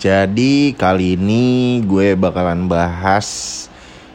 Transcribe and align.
Jadi 0.00 0.72
kali 0.80 1.12
ini 1.12 1.76
gue 1.84 2.16
bakalan 2.16 2.64
bahas 2.64 3.68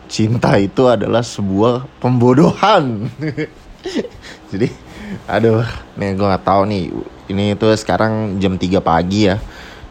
cinta 0.09 0.57
itu 0.57 0.89
adalah 0.89 1.21
sebuah 1.21 1.85
pembodohan. 2.01 3.05
Jadi, 4.49 4.65
aduh, 5.29 5.61
nih 5.93 6.17
gue 6.17 6.25
gak 6.25 6.41
tahu 6.41 6.65
nih. 6.65 6.89
Ini 7.29 7.53
tuh 7.61 7.77
sekarang 7.77 8.41
jam 8.41 8.57
3 8.57 8.81
pagi 8.81 9.29
ya. 9.29 9.37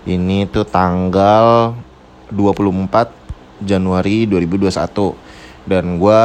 Ini 0.03 0.51
tuh 0.51 0.67
tanggal 0.67 1.79
24 2.27 3.63
Januari 3.63 4.27
2021 4.27 4.75
dan 5.71 6.03
gue 6.03 6.23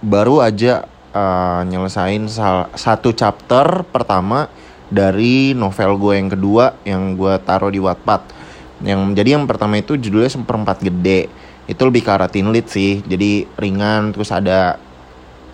baru 0.00 0.40
aja 0.40 0.88
uh, 1.12 1.60
nyelesain 1.68 2.24
satu 2.72 3.12
chapter 3.12 3.84
pertama 3.84 4.48
dari 4.88 5.52
novel 5.52 6.00
gue 6.00 6.14
yang 6.16 6.30
kedua 6.32 6.64
yang 6.88 7.20
gue 7.20 7.36
taruh 7.44 7.68
di 7.68 7.84
Wattpad 7.84 8.43
yang 8.84 9.16
jadi 9.16 9.40
yang 9.40 9.48
pertama 9.48 9.80
itu 9.80 9.96
judulnya 9.96 10.28
seperempat 10.28 10.84
gede. 10.84 11.32
Itu 11.64 11.88
lebih 11.88 12.04
ke 12.04 12.10
arah 12.12 12.28
teen 12.28 12.52
lead 12.52 12.68
sih. 12.68 13.00
Jadi 13.00 13.48
ringan 13.56 14.12
terus 14.12 14.28
ada 14.28 14.76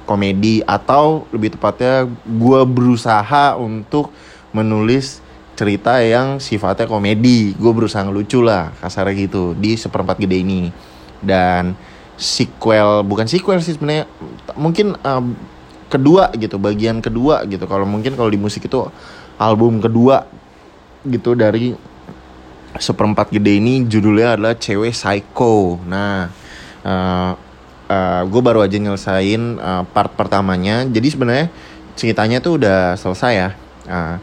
komedi 0.05 0.59
atau 0.67 1.23
lebih 1.31 1.55
tepatnya 1.55 2.11
gue 2.27 2.61
berusaha 2.67 3.55
untuk 3.55 4.11
menulis 4.51 5.23
cerita 5.55 6.03
yang 6.03 6.43
sifatnya 6.43 6.91
komedi. 6.91 7.55
Gue 7.55 7.71
berusaha 7.71 8.03
ngelucu 8.03 8.43
lah 8.43 8.75
kasar 8.83 9.07
gitu 9.15 9.55
di 9.55 9.79
seperempat 9.79 10.19
gede 10.19 10.43
ini. 10.43 10.75
Dan 11.23 11.79
sequel 12.19 13.07
bukan 13.07 13.31
sequel 13.31 13.63
sih 13.63 13.79
sebenarnya 13.79 14.11
mungkin 14.59 14.99
um, 15.07 15.39
kedua 15.87 16.35
gitu 16.35 16.59
bagian 16.59 16.99
kedua 16.99 17.47
gitu. 17.47 17.63
Kalau 17.71 17.87
mungkin 17.87 18.19
kalau 18.19 18.35
di 18.35 18.41
musik 18.43 18.67
itu 18.67 18.91
album 19.39 19.79
kedua 19.79 20.27
gitu 21.07 21.39
dari 21.39 21.79
seperempat 22.79 23.35
gede 23.35 23.59
ini 23.59 23.83
judulnya 23.89 24.39
adalah 24.39 24.55
cewek 24.55 24.95
psycho. 24.95 25.81
Nah 25.89 26.31
uh, 26.87 26.91
uh, 26.91 27.33
eh, 27.91 28.23
gue 28.31 28.43
baru 28.43 28.63
aja 28.63 28.79
nyelesain 28.79 29.59
uh, 29.59 29.83
part 29.91 30.15
pertamanya. 30.15 30.87
Jadi 30.87 31.09
sebenarnya 31.11 31.47
ceritanya 31.99 32.39
tuh 32.39 32.63
udah 32.63 32.95
selesai 32.95 33.33
ya. 33.35 33.51
Uh, 33.91 34.17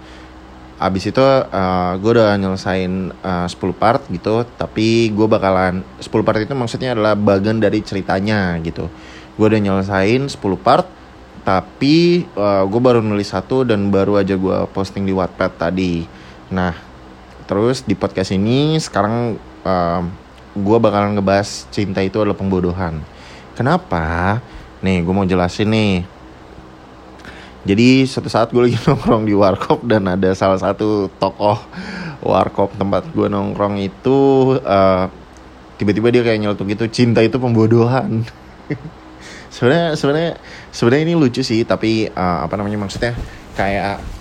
abis 0.78 1.10
itu 1.10 1.20
uh, 1.20 1.98
gue 1.98 2.12
udah 2.14 2.38
nyelesain 2.38 3.12
uh, 3.26 3.48
10 3.50 3.58
part 3.76 4.08
gitu. 4.08 4.48
Tapi 4.56 5.12
gue 5.12 5.28
bakalan 5.28 5.84
10 6.00 6.08
part 6.24 6.40
itu 6.40 6.54
maksudnya 6.56 6.96
adalah 6.96 7.20
bagian 7.20 7.60
dari 7.60 7.84
ceritanya 7.84 8.56
gitu. 8.64 8.88
Gue 9.36 9.46
udah 9.52 9.60
nyelesain 9.60 10.32
10 10.32 10.40
part 10.64 10.88
tapi 11.48 12.28
uh, 12.36 12.68
gue 12.68 12.82
baru 12.84 13.00
nulis 13.00 13.32
satu 13.32 13.64
dan 13.64 13.88
baru 13.88 14.20
aja 14.20 14.36
gue 14.36 14.58
posting 14.72 15.08
di 15.08 15.16
Wattpad 15.16 15.52
tadi. 15.56 16.04
Nah 16.52 16.87
Terus 17.48 17.88
di 17.88 17.96
podcast 17.96 18.36
ini 18.36 18.76
sekarang 18.76 19.40
uh, 19.64 20.02
gue 20.52 20.78
bakalan 20.84 21.16
ngebahas 21.16 21.66
cinta 21.72 22.04
itu 22.04 22.20
adalah 22.20 22.36
pembodohan. 22.36 23.00
Kenapa? 23.56 24.38
Nih 24.84 25.00
gue 25.02 25.14
mau 25.16 25.24
jelasin 25.24 25.72
nih. 25.72 25.96
Jadi 27.64 28.04
suatu 28.04 28.28
saat 28.28 28.52
gue 28.52 28.68
lagi 28.68 28.78
nongkrong 28.86 29.24
di 29.24 29.32
warkop 29.32 29.88
dan 29.88 30.12
ada 30.12 30.36
salah 30.36 30.60
satu 30.60 31.08
tokoh 31.16 31.58
warkop 32.20 32.76
tempat 32.76 33.08
gue 33.16 33.32
nongkrong 33.32 33.80
itu 33.80 34.20
uh, 34.60 35.08
tiba-tiba 35.80 36.12
dia 36.12 36.24
kayak 36.28 36.40
nyeletuk 36.44 36.68
gitu 36.68 36.86
cinta 36.92 37.24
itu 37.24 37.40
pembodohan. 37.40 38.28
sebenarnya 39.56 39.96
sebenarnya 39.96 40.34
sebenarnya 40.76 41.04
ini 41.08 41.16
lucu 41.16 41.42
sih 41.42 41.64
tapi 41.64 42.12
uh, 42.12 42.44
apa 42.44 42.54
namanya 42.60 42.84
maksudnya 42.84 43.16
kayak 43.56 44.17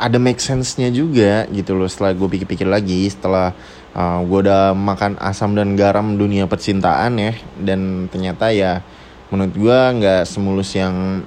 ada 0.00 0.16
make 0.16 0.40
sense-nya 0.40 0.88
juga 0.88 1.44
gitu 1.52 1.76
loh 1.76 1.84
setelah 1.84 2.16
gue 2.16 2.28
pikir-pikir 2.32 2.64
lagi 2.64 3.04
setelah 3.12 3.52
uh, 3.92 4.24
gue 4.24 4.38
udah 4.48 4.72
makan 4.72 5.20
asam 5.20 5.52
dan 5.52 5.76
garam 5.76 6.16
dunia 6.16 6.48
percintaan 6.48 7.20
ya 7.20 7.36
dan 7.60 8.08
ternyata 8.08 8.48
ya 8.48 8.80
menurut 9.28 9.54
gue 9.54 9.78
nggak 10.00 10.22
semulus 10.26 10.72
yang 10.74 11.20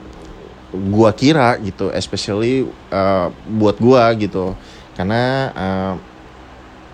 gue 0.73 1.11
kira 1.13 1.61
gitu 1.61 1.93
especially 1.93 2.65
uh, 2.89 3.29
buat 3.45 3.77
gue 3.77 4.27
gitu. 4.27 4.57
Karena 4.97 5.49
uh, 5.53 5.93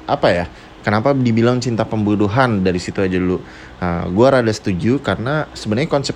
apa 0.03 0.27
ya 0.31 0.45
kenapa 0.83 1.15
dibilang 1.15 1.63
cinta 1.63 1.87
pembunuhan 1.87 2.59
dari 2.59 2.79
situ 2.79 2.99
aja 2.99 3.15
dulu? 3.15 3.39
Uh, 3.79 4.05
gue 4.11 4.27
rada 4.27 4.51
setuju 4.51 4.99
karena 4.99 5.47
sebenarnya 5.55 5.89
konsep 5.89 6.15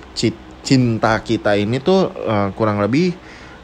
cinta 0.64 1.16
kita 1.20 1.56
ini 1.56 1.80
tuh 1.80 2.12
uh, 2.12 2.48
kurang 2.52 2.80
lebih 2.80 3.16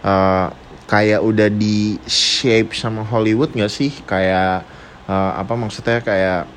uh, 0.05 0.49
kayak 0.91 1.23
udah 1.23 1.47
di 1.47 2.03
shape 2.11 2.75
sama 2.75 3.07
Hollywood 3.07 3.55
gak 3.55 3.71
sih? 3.71 3.95
Kayak 4.03 4.67
uh, 5.07 5.39
apa 5.39 5.55
maksudnya? 5.55 6.03
Kayak 6.03 6.51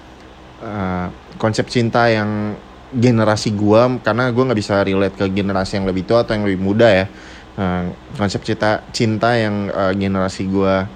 uh, 0.66 1.14
konsep 1.38 1.70
cinta 1.70 2.10
yang 2.10 2.58
generasi 2.90 3.54
gua 3.54 3.90
karena 4.02 4.34
gua 4.34 4.50
nggak 4.50 4.60
bisa 4.62 4.82
relate 4.82 5.18
ke 5.18 5.26
generasi 5.30 5.82
yang 5.82 5.86
lebih 5.86 6.06
tua 6.06 6.26
atau 6.26 6.34
yang 6.34 6.50
lebih 6.50 6.62
muda 6.66 6.90
ya. 6.90 7.06
Uh, 7.54 7.94
konsep 8.18 8.42
cinta 8.42 8.82
cinta 8.90 9.38
yang 9.38 9.70
uh, 9.70 9.94
generasi 9.94 10.50
gua 10.50 10.90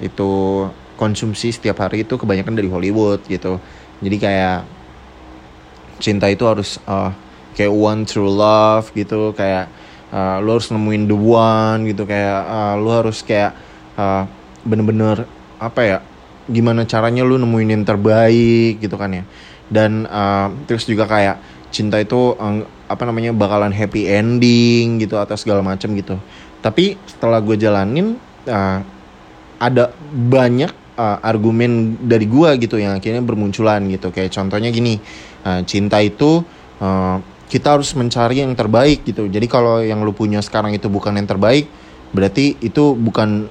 itu 0.00 0.64
konsumsi 0.96 1.52
setiap 1.52 1.84
hari 1.84 2.08
itu 2.08 2.16
kebanyakan 2.16 2.56
dari 2.56 2.72
Hollywood 2.72 3.20
gitu. 3.28 3.60
Jadi 4.00 4.16
kayak 4.16 4.64
cinta 6.00 6.32
itu 6.32 6.48
harus 6.48 6.80
uh, 6.88 7.12
kayak 7.52 7.72
one 7.72 8.08
true 8.08 8.32
love 8.32 8.88
gitu 8.96 9.36
kayak 9.36 9.68
uh, 10.10 10.36
lu 10.42 10.58
harus 10.58 10.68
nemuin 10.70 11.04
the 11.06 11.16
one 11.16 11.80
gitu 11.88 12.04
kayak 12.06 12.40
uh, 12.46 12.74
lu 12.78 12.90
harus 12.90 13.22
kayak 13.22 13.54
uh, 13.96 14.26
bener-bener 14.66 15.24
apa 15.56 15.80
ya 15.80 15.98
gimana 16.50 16.82
caranya 16.84 17.22
lu 17.22 17.38
nemuin 17.38 17.78
yang 17.78 17.84
terbaik 17.86 18.82
gitu 18.82 18.98
kan 18.98 19.10
ya. 19.14 19.24
Dan 19.70 20.04
uh, 20.10 20.50
terus 20.66 20.82
juga 20.82 21.06
kayak 21.06 21.38
cinta 21.70 22.02
itu 22.02 22.34
uh, 22.34 22.66
apa 22.90 23.02
namanya 23.06 23.30
bakalan 23.30 23.70
happy 23.70 24.10
ending 24.10 24.98
gitu 24.98 25.14
atau 25.14 25.38
segala 25.38 25.62
macam 25.62 25.94
gitu. 25.94 26.18
Tapi 26.60 26.98
setelah 27.06 27.38
gue 27.38 27.54
jalanin 27.54 28.18
uh, 28.50 28.78
ada 29.62 29.94
banyak 30.10 30.72
uh, 30.98 31.18
argumen 31.22 31.94
dari 32.02 32.26
gue 32.26 32.50
gitu 32.66 32.82
yang 32.82 32.98
akhirnya 32.98 33.22
bermunculan 33.22 33.86
gitu. 33.86 34.10
Kayak 34.10 34.34
contohnya 34.34 34.74
gini 34.74 34.98
uh, 35.46 35.62
cinta 35.62 36.02
itu 36.02 36.42
kita 37.50 37.74
harus 37.74 37.90
mencari 37.98 38.46
yang 38.46 38.54
terbaik 38.54 39.02
gitu. 39.02 39.26
Jadi 39.26 39.50
kalau 39.50 39.82
yang 39.82 40.06
lu 40.06 40.14
punya 40.14 40.38
sekarang 40.38 40.70
itu 40.70 40.86
bukan 40.86 41.18
yang 41.18 41.26
terbaik, 41.26 41.66
berarti 42.14 42.54
itu 42.62 42.94
bukan 42.94 43.50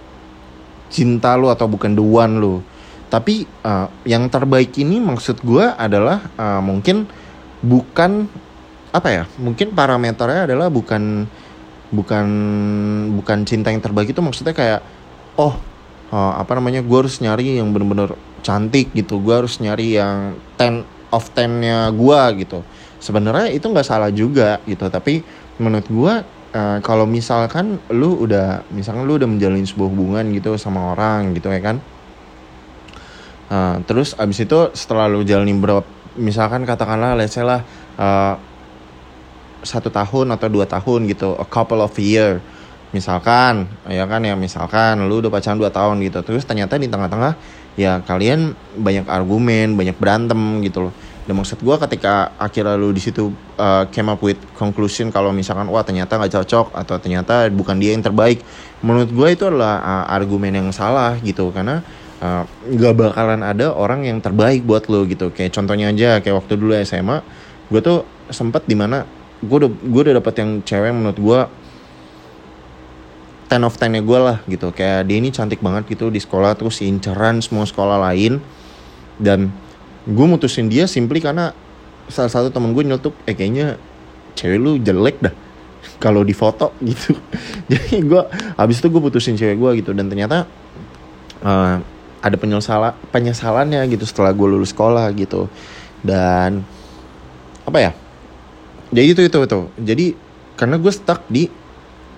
cinta 0.87 1.35
lu 1.35 1.51
atau 1.51 1.67
bukan 1.67 1.91
the 1.91 2.01
one 2.01 2.39
lu. 2.39 2.63
Tapi 3.11 3.43
uh, 3.67 3.91
yang 4.07 4.31
terbaik 4.31 4.71
ini 4.79 5.03
maksud 5.03 5.43
gue 5.43 5.67
adalah 5.75 6.31
uh, 6.39 6.63
mungkin 6.63 7.11
bukan 7.59 8.31
apa 8.95 9.09
ya? 9.11 9.23
Mungkin 9.35 9.75
parameternya 9.75 10.47
adalah 10.47 10.71
bukan 10.71 11.27
bukan 11.91 12.27
bukan 13.19 13.37
cinta 13.43 13.73
yang 13.73 13.81
terbaik 13.81 14.13
itu 14.13 14.21
maksudnya 14.21 14.53
kayak 14.53 14.81
oh 15.41 15.57
uh, 16.13 16.33
apa 16.37 16.55
namanya 16.57 16.85
gue 16.85 16.97
harus 16.97 17.17
nyari 17.17 17.57
yang 17.57 17.73
bener-bener 17.73 18.13
cantik 18.45 18.93
gitu 18.93 19.17
gue 19.17 19.33
harus 19.33 19.57
nyari 19.57 19.97
yang 19.97 20.37
ten 20.53 20.85
of 21.09 21.25
tennya 21.33 21.89
gue 21.89 22.21
gitu 22.45 22.61
sebenarnya 22.99 23.49
itu 23.49 23.65
nggak 23.65 23.87
salah 23.87 24.11
juga 24.11 24.59
gitu. 24.67 24.85
Tapi 24.91 25.23
menurut 25.57 25.87
gue 25.87 26.13
uh, 26.55 26.77
kalau 26.83 27.07
misalkan 27.07 27.79
lu 27.89 28.19
udah 28.19 28.67
misalkan 28.71 29.07
lu 29.07 29.17
udah 29.17 29.27
menjalin 29.27 29.65
sebuah 29.65 29.89
hubungan 29.89 30.25
gitu 30.35 30.55
sama 30.59 30.93
orang 30.93 31.33
gitu 31.33 31.49
ya 31.49 31.63
kan? 31.63 31.77
Uh, 33.49 33.81
terus 33.89 34.13
abis 34.13 34.45
itu 34.45 34.59
setelah 34.77 35.09
lu 35.09 35.25
jalanin 35.25 35.57
berapa 35.57 35.81
misalkan 36.19 36.69
katakanlah 36.69 37.17
let's 37.17 37.33
say 37.33 37.41
lah 37.41 37.65
uh, 37.97 38.37
satu 39.65 39.89
tahun 39.89 40.37
atau 40.37 40.47
dua 40.47 40.69
tahun 40.69 41.09
gitu 41.09 41.33
a 41.35 41.47
couple 41.49 41.81
of 41.81 41.91
year 41.97 42.39
misalkan 42.93 43.69
ya 43.89 44.05
kan 44.05 44.21
ya 44.21 44.37
misalkan 44.37 45.01
lu 45.05 45.21
udah 45.21 45.33
pacaran 45.33 45.57
dua 45.57 45.73
tahun 45.73 45.97
gitu. 46.05 46.21
Terus 46.21 46.45
ternyata 46.45 46.77
di 46.77 46.85
tengah-tengah 46.85 47.33
ya 47.79 48.03
kalian 48.03 48.53
banyak 48.75 49.07
argumen 49.07 49.79
banyak 49.79 49.95
berantem 49.95 50.59
gitu 50.65 50.89
loh 50.89 50.93
dan 51.29 51.37
maksud 51.37 51.61
gue 51.61 51.75
ketika 51.85 52.33
akhirnya 52.41 52.73
lu 52.73 52.89
di 52.89 52.97
situ 52.97 53.29
uh, 53.61 53.85
came 53.93 54.09
up 54.09 54.17
with 54.25 54.41
conclusion 54.57 55.13
kalau 55.13 55.29
misalkan 55.29 55.69
wah 55.69 55.85
ternyata 55.85 56.17
nggak 56.17 56.41
cocok 56.41 56.73
atau 56.73 56.97
ternyata 56.97 57.45
bukan 57.53 57.77
dia 57.77 57.93
yang 57.93 58.01
terbaik 58.01 58.41
menurut 58.81 59.13
gue 59.13 59.27
itu 59.37 59.45
adalah 59.45 59.77
uh, 59.77 60.05
argumen 60.09 60.57
yang 60.57 60.73
salah 60.73 61.21
gitu. 61.21 61.53
Karena 61.53 61.85
uh, 62.17 62.49
nggak 62.65 62.93
uh, 62.95 62.97
bakalan 62.97 63.45
ada 63.45 63.77
orang 63.77 64.09
yang 64.09 64.17
terbaik 64.25 64.65
buat 64.65 64.89
lo 64.89 65.05
gitu. 65.05 65.29
Kayak 65.29 65.53
contohnya 65.53 65.93
aja 65.93 66.17
kayak 66.17 66.33
waktu 66.33 66.57
dulu 66.57 66.73
SMA 66.81 67.21
gue 67.69 67.77
tuh 67.77 68.09
sempet 68.33 68.65
di 68.65 68.73
mana 68.73 69.05
gue 69.45 69.57
udah 69.61 69.69
gue 69.69 70.01
udah 70.09 70.15
dapet 70.17 70.33
yang 70.41 70.65
cewek 70.65 70.89
menurut 70.97 71.19
gue 71.21 71.39
ten 73.53 73.61
of 73.61 73.77
tennya 73.77 74.01
gue 74.01 74.17
lah 74.17 74.41
gitu. 74.49 74.73
Kayak 74.73 75.05
dia 75.05 75.17
ini 75.21 75.29
cantik 75.29 75.61
banget 75.61 75.85
gitu 75.93 76.09
di 76.09 76.17
sekolah 76.17 76.57
terus 76.57 76.81
inceran 76.81 77.37
semua 77.45 77.69
sekolah 77.69 78.01
lain. 78.01 78.41
Dan 79.21 79.68
gue 80.07 80.25
mutusin 80.25 80.71
dia 80.71 80.87
simply 80.87 81.19
karena 81.19 81.51
salah 82.09 82.31
satu 82.31 82.49
temen 82.49 82.73
gue 82.73 82.83
nyelutuk 82.83 83.13
eh 83.29 83.35
kayaknya 83.37 83.77
cewek 84.33 84.59
lu 84.59 84.71
jelek 84.79 85.19
dah 85.19 85.33
kalau 86.03 86.23
di 86.23 86.31
foto 86.31 86.75
gitu. 86.89 87.15
Jadi 87.67 88.03
gue 88.03 88.21
habis 88.55 88.79
itu 88.79 88.87
gue 88.87 89.01
putusin 89.01 89.35
cewek 89.35 89.57
gue 89.59 89.71
gitu. 89.83 89.91
Dan 89.91 90.07
ternyata 90.07 90.47
uh, 91.43 91.77
ada 92.19 92.35
penyesalan 92.35 92.95
penyesalannya 93.11 93.87
gitu 93.91 94.03
setelah 94.03 94.31
gue 94.31 94.47
lulus 94.47 94.71
sekolah 94.71 95.11
gitu. 95.15 95.47
Dan 96.03 96.63
apa 97.67 97.79
ya? 97.79 97.91
Jadi 98.89 99.07
itu 99.11 99.21
itu 99.27 99.37
itu. 99.43 99.59
Jadi 99.79 100.05
karena 100.55 100.75
gue 100.75 100.91
stuck 100.91 101.23
di 101.31 101.47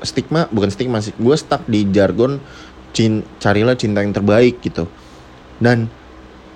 stigma 0.01 0.49
bukan 0.49 0.73
stigma 0.73 0.97
sih 0.97 1.13
gue 1.13 1.35
stuck 1.37 1.61
di 1.69 1.85
jargon 1.93 2.41
cin 2.89 3.21
carilah 3.37 3.77
cinta 3.77 4.01
yang 4.01 4.13
terbaik 4.15 4.61
gitu. 4.63 4.89
Dan 5.61 5.91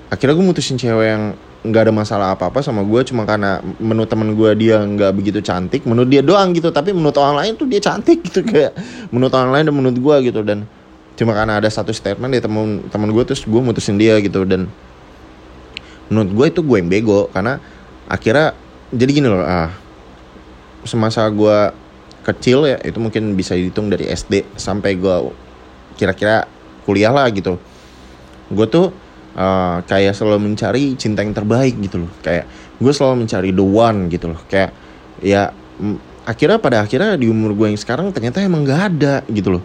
akhirnya 0.09 0.33
gue 0.37 0.45
mutusin 0.45 0.77
cewek 0.77 1.07
yang 1.07 1.23
nggak 1.65 1.89
ada 1.89 1.93
masalah 1.93 2.27
apa 2.37 2.53
apa 2.53 2.61
sama 2.61 2.85
gue 2.85 3.01
cuma 3.09 3.25
karena 3.25 3.57
menurut 3.81 4.05
temen 4.05 4.37
gue 4.37 4.51
dia 4.53 4.77
nggak 4.85 5.11
begitu 5.17 5.41
cantik 5.41 5.81
menurut 5.89 6.05
dia 6.05 6.21
doang 6.21 6.53
gitu 6.53 6.69
tapi 6.69 6.93
menurut 6.93 7.17
orang 7.17 7.41
lain 7.41 7.51
tuh 7.57 7.65
dia 7.65 7.81
cantik 7.81 8.21
gitu 8.21 8.45
kayak 8.45 8.77
menurut 9.09 9.33
orang 9.33 9.49
lain 9.49 9.63
dan 9.65 9.73
menurut 9.73 9.97
gue 9.97 10.15
gitu 10.29 10.45
dan 10.45 10.69
cuma 11.17 11.33
karena 11.33 11.57
ada 11.57 11.65
satu 11.65 11.89
statement 11.89 12.37
dari 12.37 12.43
temen 12.43 12.85
temen 12.93 13.09
gue 13.09 13.23
terus 13.25 13.41
gue 13.49 13.61
mutusin 13.61 13.97
dia 13.97 14.21
gitu 14.21 14.45
dan 14.45 14.69
menurut 16.13 16.31
gue 16.37 16.45
itu 16.53 16.61
gue 16.61 16.77
yang 16.77 16.89
bego 16.91 17.33
karena 17.33 17.57
akhirnya 18.05 18.53
jadi 18.93 19.11
gini 19.11 19.27
loh 19.27 19.41
ah 19.41 19.73
semasa 20.85 21.25
gue 21.33 21.57
kecil 22.25 22.65
ya 22.65 22.77
itu 22.81 22.97
mungkin 22.97 23.33
bisa 23.33 23.53
dihitung 23.53 23.89
dari 23.89 24.09
SD 24.09 24.57
sampai 24.57 24.97
gue 24.97 25.15
kira-kira 25.97 26.49
kuliah 26.85 27.13
lah 27.13 27.29
gitu. 27.29 27.57
Gue 28.49 28.65
tuh 28.69 28.93
uh, 29.35 29.83
kayak 29.85 30.15
selalu 30.15 30.51
mencari 30.51 30.95
cinta 30.95 31.21
yang 31.21 31.35
terbaik 31.35 31.75
gitu 31.79 32.07
loh. 32.07 32.11
Kayak 32.23 32.47
gue 32.79 32.91
selalu 32.91 33.27
mencari 33.27 33.49
the 33.51 33.65
one 33.65 33.99
gitu 34.09 34.31
loh. 34.31 34.39
Kayak 34.47 34.71
ya 35.21 35.51
akhirnya 36.25 36.57
pada 36.57 36.81
akhirnya 36.81 37.19
di 37.19 37.29
umur 37.29 37.53
gue 37.53 37.67
yang 37.71 37.79
sekarang 37.79 38.09
ternyata 38.09 38.41
emang 38.41 38.65
gak 38.65 38.81
ada 38.95 39.15
gitu 39.29 39.59
loh. 39.59 39.63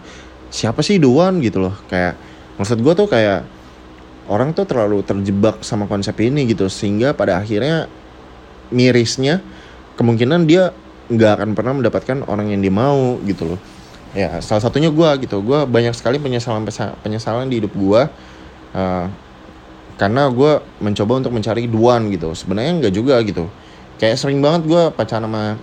Siapa 0.51 0.83
sih 0.83 0.99
the 0.99 1.09
one 1.09 1.39
gitu 1.41 1.63
loh? 1.63 1.75
Kayak 1.87 2.19
maksud 2.59 2.77
gue 2.83 2.93
tuh 2.93 3.07
kayak 3.07 3.47
orang 4.29 4.53
tuh 4.53 4.67
terlalu 4.67 5.01
terjebak 5.01 5.63
sama 5.63 5.87
konsep 5.87 6.15
ini 6.21 6.45
gitu. 6.51 6.67
Sehingga 6.67 7.15
pada 7.15 7.39
akhirnya 7.39 7.87
mirisnya 8.71 9.43
kemungkinan 9.99 10.47
dia 10.47 10.71
nggak 11.11 11.31
akan 11.43 11.49
pernah 11.51 11.73
mendapatkan 11.75 12.23
orang 12.31 12.55
yang 12.55 12.63
dia 12.63 12.71
mau 12.71 13.19
gitu 13.27 13.55
loh. 13.55 13.59
Ya 14.11 14.43
salah 14.43 14.63
satunya 14.63 14.91
gue 14.91 15.09
gitu. 15.23 15.39
Gue 15.43 15.63
banyak 15.63 15.95
sekali 15.95 16.19
penyesalan 16.19 16.67
penyesalan 17.03 17.47
di 17.47 17.63
hidup 17.63 17.71
gue 17.71 18.01
uh, 18.75 19.05
karena 20.01 20.33
gue 20.33 20.57
mencoba 20.81 21.21
untuk 21.21 21.29
mencari 21.29 21.69
duan 21.69 22.09
gitu. 22.09 22.33
Sebenarnya 22.33 22.81
nggak 22.81 22.93
juga 22.97 23.21
gitu. 23.21 23.45
Kayak 24.01 24.17
sering 24.17 24.41
banget 24.41 24.65
gue 24.65 24.89
pacaran 24.97 25.29
sama 25.29 25.61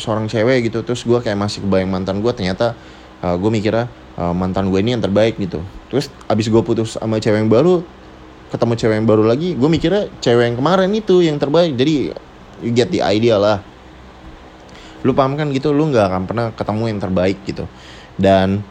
seorang 0.00 0.24
cewek 0.24 0.72
gitu 0.72 0.80
terus 0.80 1.04
gue 1.04 1.20
kayak 1.20 1.36
masih 1.36 1.64
kebayang 1.64 1.92
mantan 1.92 2.24
gue 2.24 2.32
ternyata 2.32 2.72
uh, 3.20 3.36
gue 3.36 3.50
mikirnya 3.52 3.92
uh, 4.16 4.32
mantan 4.32 4.72
gue 4.72 4.80
ini 4.80 4.96
yang 4.96 5.04
terbaik 5.04 5.36
gitu. 5.36 5.60
Terus 5.92 6.08
abis 6.32 6.48
gue 6.48 6.62
putus 6.64 6.96
sama 6.96 7.20
cewek 7.20 7.44
yang 7.44 7.52
baru 7.52 7.84
ketemu 8.48 8.72
cewek 8.80 8.94
yang 9.04 9.08
baru 9.08 9.28
lagi 9.28 9.52
gue 9.52 9.68
mikirnya 9.68 10.08
cewek 10.24 10.48
yang 10.48 10.56
kemarin 10.56 10.88
itu 10.96 11.20
yang 11.20 11.36
terbaik. 11.36 11.76
Jadi 11.76 12.16
you 12.64 12.72
get 12.72 12.88
the 12.88 13.04
idea 13.04 13.36
lah. 13.36 13.60
Lu 15.04 15.12
paham 15.12 15.36
kan 15.36 15.52
gitu 15.52 15.76
lu 15.76 15.92
nggak 15.92 16.08
akan 16.08 16.22
pernah 16.24 16.46
ketemu 16.56 16.84
yang 16.88 17.00
terbaik 17.04 17.36
gitu. 17.44 17.68
Dan 18.16 18.64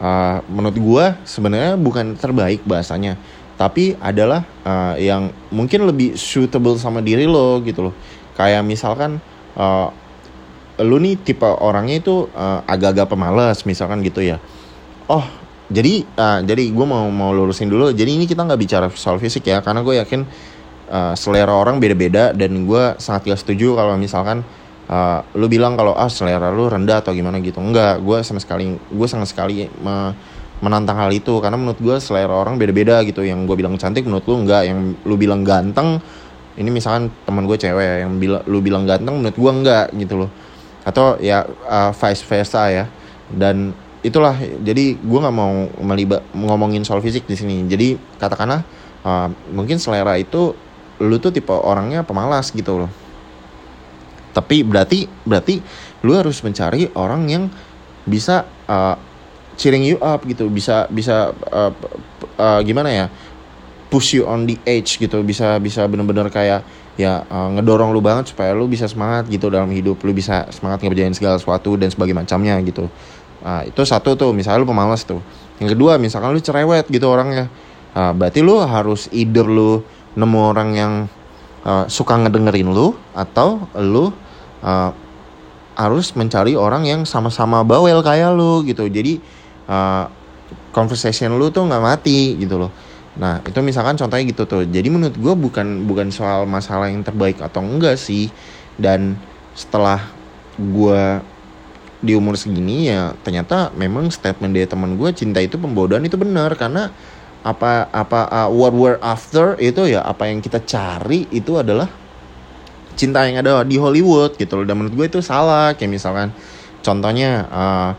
uh, 0.00 0.40
menurut 0.48 0.78
gue 0.80 1.04
sebenarnya 1.28 1.76
bukan 1.76 2.16
terbaik 2.16 2.64
bahasanya 2.64 3.20
tapi 3.58 3.98
adalah 3.98 4.46
uh, 4.62 4.94
yang 4.94 5.34
mungkin 5.50 5.90
lebih 5.90 6.14
suitable 6.14 6.78
sama 6.78 7.02
diri 7.02 7.26
lo 7.26 7.58
gitu 7.66 7.90
loh. 7.90 7.94
Kayak 8.38 8.62
misalkan 8.62 9.18
uh, 9.58 9.90
lu 10.78 11.02
nih 11.02 11.18
tipe 11.18 11.44
orangnya 11.44 11.98
itu 11.98 12.30
uh, 12.38 12.62
agak-agak 12.62 13.10
pemalas 13.10 13.66
misalkan 13.66 13.98
gitu 14.06 14.22
ya. 14.22 14.38
Oh 15.10 15.26
jadi 15.68 16.06
uh, 16.16 16.40
jadi 16.46 16.70
gue 16.70 16.86
mau 16.86 17.10
mau 17.10 17.34
lurusin 17.34 17.66
dulu. 17.66 17.90
Jadi 17.90 18.14
ini 18.14 18.24
kita 18.30 18.46
nggak 18.46 18.60
bicara 18.62 18.86
soal 18.94 19.18
fisik 19.18 19.44
ya 19.50 19.58
karena 19.58 19.82
gue 19.82 19.98
yakin 19.98 20.22
uh, 20.94 21.18
selera 21.18 21.52
orang 21.52 21.82
beda-beda 21.82 22.30
dan 22.30 22.62
gue 22.62 22.84
sangat 23.02 23.26
gak 23.28 23.42
setuju 23.42 23.74
kalau 23.74 23.98
misalkan 23.98 24.46
uh, 24.86 25.20
lu 25.34 25.50
bilang 25.50 25.74
kalau 25.74 25.98
ah 25.98 26.06
selera 26.06 26.54
lu 26.54 26.70
rendah 26.70 27.02
atau 27.02 27.10
gimana 27.10 27.42
gitu. 27.42 27.58
Enggak 27.58 27.98
gue 27.98 28.22
sama 28.22 28.38
sekali 28.38 28.78
gue 28.78 29.08
sangat 29.10 29.34
sekali 29.34 29.66
me 29.82 30.14
menantang 30.60 30.98
hal 30.98 31.10
itu. 31.10 31.38
Karena 31.42 31.58
menurut 31.58 31.78
gue 31.78 31.96
selera 31.98 32.34
orang 32.34 32.56
beda-beda 32.56 33.02
gitu. 33.06 33.22
Yang 33.26 33.48
gue 33.48 33.56
bilang 33.58 33.74
cantik 33.78 34.04
menurut 34.06 34.24
lu 34.26 34.46
enggak. 34.46 34.62
Yang 34.66 34.78
lu 35.04 35.14
bilang 35.18 35.42
ganteng 35.42 36.02
ini 36.58 36.68
misalkan 36.74 37.10
teman 37.26 37.46
gue 37.46 37.56
cewek. 37.58 38.06
Yang 38.06 38.12
bilang 38.18 38.42
lu 38.46 38.58
bilang 38.62 38.84
ganteng 38.86 39.14
menurut 39.22 39.36
gue 39.36 39.52
enggak 39.52 39.86
gitu 39.94 40.14
loh. 40.26 40.30
Atau 40.82 41.18
ya 41.22 41.46
uh, 41.46 41.90
vice 41.94 42.22
versa 42.26 42.70
ya. 42.70 42.84
Dan 43.28 43.74
itulah 43.98 44.38
jadi 44.62 44.94
gue 44.94 45.18
nggak 45.18 45.36
mau 45.36 45.66
melibat 45.82 46.22
ngomongin 46.32 46.86
soal 46.86 47.02
fisik 47.02 47.26
di 47.26 47.34
sini. 47.34 47.66
Jadi 47.66 47.98
katakanlah 48.18 48.62
uh, 49.02 49.28
mungkin 49.50 49.82
selera 49.82 50.14
itu 50.18 50.54
lu 50.98 51.16
tuh 51.22 51.30
tipe 51.30 51.54
orangnya 51.54 52.02
pemalas 52.02 52.50
gitu 52.50 52.86
loh. 52.86 52.90
Tapi 54.34 54.62
berarti 54.62 55.06
berarti 55.26 55.58
lu 56.06 56.14
harus 56.14 56.38
mencari 56.46 56.90
orang 56.94 57.22
yang 57.26 57.44
bisa 58.06 58.46
uh, 58.70 58.96
cheering 59.58 59.82
you 59.84 59.98
up 59.98 60.22
gitu. 60.24 60.46
Bisa 60.48 60.86
bisa 60.88 61.34
uh, 61.50 61.74
uh, 62.38 62.60
gimana 62.62 62.88
ya? 62.88 63.06
Push 63.90 64.16
you 64.16 64.24
on 64.24 64.46
the 64.46 64.56
edge 64.62 64.96
gitu. 65.02 65.20
Bisa 65.26 65.58
bisa 65.58 65.84
bener-bener 65.90 66.30
kayak 66.30 66.62
ya 66.94 67.26
uh, 67.26 67.50
ngedorong 67.58 67.90
lu 67.90 67.98
banget 67.98 68.32
supaya 68.32 68.54
lu 68.54 68.70
bisa 68.70 68.86
semangat 68.86 69.26
gitu 69.26 69.50
dalam 69.50 69.68
hidup. 69.74 69.98
Lu 70.06 70.14
bisa 70.14 70.46
semangat 70.54 70.86
ngerjain 70.86 71.12
segala 71.12 71.36
sesuatu 71.36 71.74
dan 71.74 71.90
sebagainya 71.90 72.22
macamnya 72.22 72.54
gitu. 72.62 72.86
Nah, 73.42 73.66
itu 73.66 73.82
satu 73.82 74.14
tuh. 74.14 74.30
Misalnya 74.30 74.62
lu 74.62 74.68
pemalas 74.70 75.02
tuh. 75.02 75.18
Yang 75.58 75.74
kedua 75.74 75.98
misalkan 75.98 76.30
lu 76.30 76.40
cerewet 76.40 76.86
gitu 76.86 77.10
orangnya. 77.10 77.50
Nah, 77.98 78.14
berarti 78.14 78.46
lu 78.46 78.62
harus 78.62 79.10
either 79.10 79.42
lu 79.42 79.82
nemu 80.14 80.38
orang 80.38 80.70
yang 80.74 80.92
uh, 81.66 81.84
suka 81.90 82.14
ngedengerin 82.14 82.70
lu 82.70 82.94
atau 83.14 83.66
lu 83.74 84.14
uh, 84.62 84.90
harus 85.78 86.10
mencari 86.18 86.58
orang 86.58 86.82
yang 86.90 87.06
sama-sama 87.06 87.62
bawel 87.62 88.02
kayak 88.02 88.34
lu 88.34 88.66
gitu. 88.66 88.86
Jadi 88.90 89.22
uh, 89.68 90.08
conversation 90.72 91.36
lu 91.36 91.52
tuh 91.52 91.68
nggak 91.68 91.84
mati 91.84 92.34
gitu 92.40 92.56
loh. 92.56 92.72
Nah 93.18 93.42
itu 93.44 93.58
misalkan 93.60 93.98
contohnya 93.98 94.24
gitu 94.24 94.48
tuh. 94.48 94.64
Jadi 94.64 94.88
menurut 94.88 95.16
gue 95.18 95.34
bukan 95.34 95.84
bukan 95.84 96.08
soal 96.14 96.46
masalah 96.48 96.88
yang 96.88 97.04
terbaik 97.04 97.38
atau 97.42 97.60
enggak 97.60 98.00
sih. 98.00 98.32
Dan 98.78 99.18
setelah 99.58 100.00
gue 100.56 101.22
di 101.98 102.14
umur 102.14 102.38
segini 102.38 102.86
ya 102.86 103.10
ternyata 103.26 103.74
memang 103.74 104.06
statement 104.14 104.54
dari 104.54 104.70
teman 104.70 104.94
gue 104.94 105.10
cinta 105.10 105.42
itu 105.42 105.58
pembodohan 105.58 106.06
itu 106.06 106.14
benar. 106.14 106.54
Karena 106.54 106.88
apa 107.42 107.90
apa 107.90 108.20
uh, 108.30 108.50
what 108.50 108.74
we're 108.74 109.02
after 109.02 109.54
itu 109.58 109.94
ya 109.94 110.02
apa 110.02 110.30
yang 110.30 110.38
kita 110.38 110.62
cari 110.62 111.26
itu 111.30 111.58
adalah 111.58 111.86
cinta 112.98 113.22
yang 113.26 113.42
ada 113.42 113.62
di 113.66 113.78
Hollywood 113.78 114.38
gitu 114.38 114.62
loh. 114.62 114.64
Dan 114.66 114.78
menurut 114.78 114.94
gue 114.94 115.06
itu 115.18 115.20
salah. 115.26 115.74
Kayak 115.74 115.98
misalkan 115.98 116.28
contohnya 116.86 117.50
uh, 117.50 117.90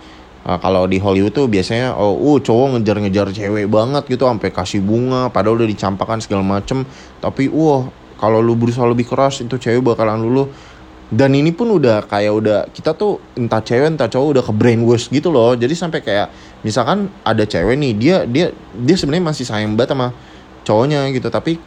uh, 0.49 0.57
kalau 0.57 0.89
di 0.89 0.97
Hollywood 0.97 1.37
tuh 1.37 1.45
biasanya 1.45 1.93
oh 1.93 2.17
uh, 2.17 2.37
cowok 2.41 2.81
ngejar-ngejar 2.81 3.29
cewek 3.29 3.69
banget 3.69 4.09
gitu 4.09 4.25
sampai 4.25 4.49
kasih 4.49 4.81
bunga 4.81 5.29
padahal 5.29 5.61
udah 5.61 5.69
dicampakan 5.69 6.17
segala 6.17 6.41
macem. 6.41 6.81
Tapi 7.21 7.45
wah 7.53 7.85
kalau 8.17 8.41
lu 8.41 8.57
berusaha 8.57 8.89
lebih 8.89 9.05
keras 9.05 9.45
itu 9.45 9.55
cewek 9.61 9.85
bakalan 9.85 10.17
lulu 10.17 10.49
dan 11.09 11.33
ini 11.33 11.49
pun 11.49 11.73
udah 11.73 12.05
kayak 12.05 12.33
udah 12.33 12.59
kita 12.69 12.93
tuh 12.93 13.21
entah 13.37 13.61
cewek 13.61 13.93
entah 13.93 14.09
cowok 14.09 14.27
udah 14.33 14.43
ke 14.45 14.53
brainwash 14.53 15.13
gitu 15.13 15.29
loh. 15.29 15.53
Jadi 15.53 15.73
sampai 15.77 16.01
kayak 16.01 16.33
misalkan 16.65 17.13
ada 17.21 17.45
cewek 17.45 17.77
nih 17.77 17.93
dia 17.93 18.15
dia 18.25 18.53
dia 18.73 18.95
sebenarnya 18.97 19.29
masih 19.29 19.45
sayang 19.45 19.77
banget 19.77 19.93
sama 19.93 20.07
cowoknya 20.65 21.05
gitu. 21.13 21.29
Tapi 21.29 21.61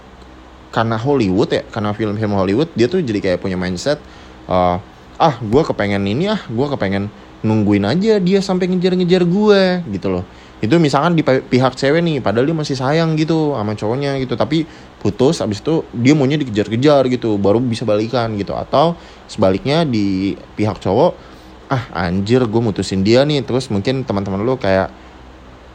karena 0.72 0.96
Hollywood 0.96 1.52
ya 1.52 1.62
karena 1.68 1.92
film-film 1.92 2.32
Hollywood 2.32 2.72
dia 2.72 2.88
tuh 2.88 3.04
jadi 3.04 3.20
kayak 3.20 3.38
punya 3.44 3.60
mindset 3.60 4.00
uh, 4.48 4.80
ah 5.20 5.34
gue 5.38 5.62
kepengen 5.62 6.00
ini 6.08 6.32
ah 6.32 6.40
gue 6.48 6.66
kepengen 6.72 7.12
nungguin 7.42 7.82
aja 7.82 8.22
dia 8.22 8.38
sampai 8.38 8.70
ngejar-ngejar 8.70 9.22
gue 9.26 9.62
gitu 9.90 10.08
loh. 10.08 10.24
Itu 10.62 10.78
misalkan 10.78 11.18
di 11.18 11.26
pihak 11.26 11.74
cewek 11.74 11.98
nih 12.06 12.22
padahal 12.22 12.46
dia 12.46 12.54
masih 12.54 12.78
sayang 12.78 13.18
gitu 13.18 13.58
sama 13.58 13.74
cowoknya 13.74 14.14
gitu. 14.22 14.38
Tapi 14.38 14.62
putus 15.02 15.42
abis 15.42 15.58
itu 15.58 15.82
dia 15.90 16.14
maunya 16.14 16.38
dikejar-kejar 16.38 17.10
gitu 17.10 17.34
baru 17.34 17.58
bisa 17.58 17.82
balikan 17.82 18.38
gitu. 18.38 18.54
Atau 18.54 18.94
sebaliknya 19.26 19.82
di 19.82 20.38
pihak 20.54 20.78
cowok 20.78 21.34
ah 21.66 22.06
anjir 22.06 22.46
gue 22.46 22.60
mutusin 22.62 23.02
dia 23.02 23.26
nih. 23.26 23.42
Terus 23.42 23.74
mungkin 23.74 24.06
teman-teman 24.06 24.46
lo 24.46 24.54
kayak 24.54 24.94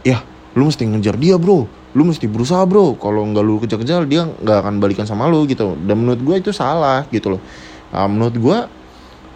ya 0.07 0.23
lu 0.55 0.71
mesti 0.71 0.87
ngejar 0.87 1.19
dia 1.19 1.35
bro. 1.35 1.67
Lu 1.91 2.07
mesti 2.07 2.23
berusaha 2.31 2.63
bro. 2.63 2.95
Kalau 2.95 3.27
nggak 3.27 3.43
lu 3.43 3.59
kejar-kejar 3.59 4.07
dia 4.07 4.23
nggak 4.23 4.57
akan 4.63 4.79
balikan 4.79 5.03
sama 5.03 5.27
lu 5.27 5.43
gitu. 5.51 5.75
Dan 5.83 5.99
menurut 5.99 6.23
gue 6.23 6.35
itu 6.47 6.55
salah 6.55 7.03
gitu 7.11 7.35
loh. 7.35 7.41
Uh, 7.91 8.07
menurut 8.07 8.35
gue 8.39 8.57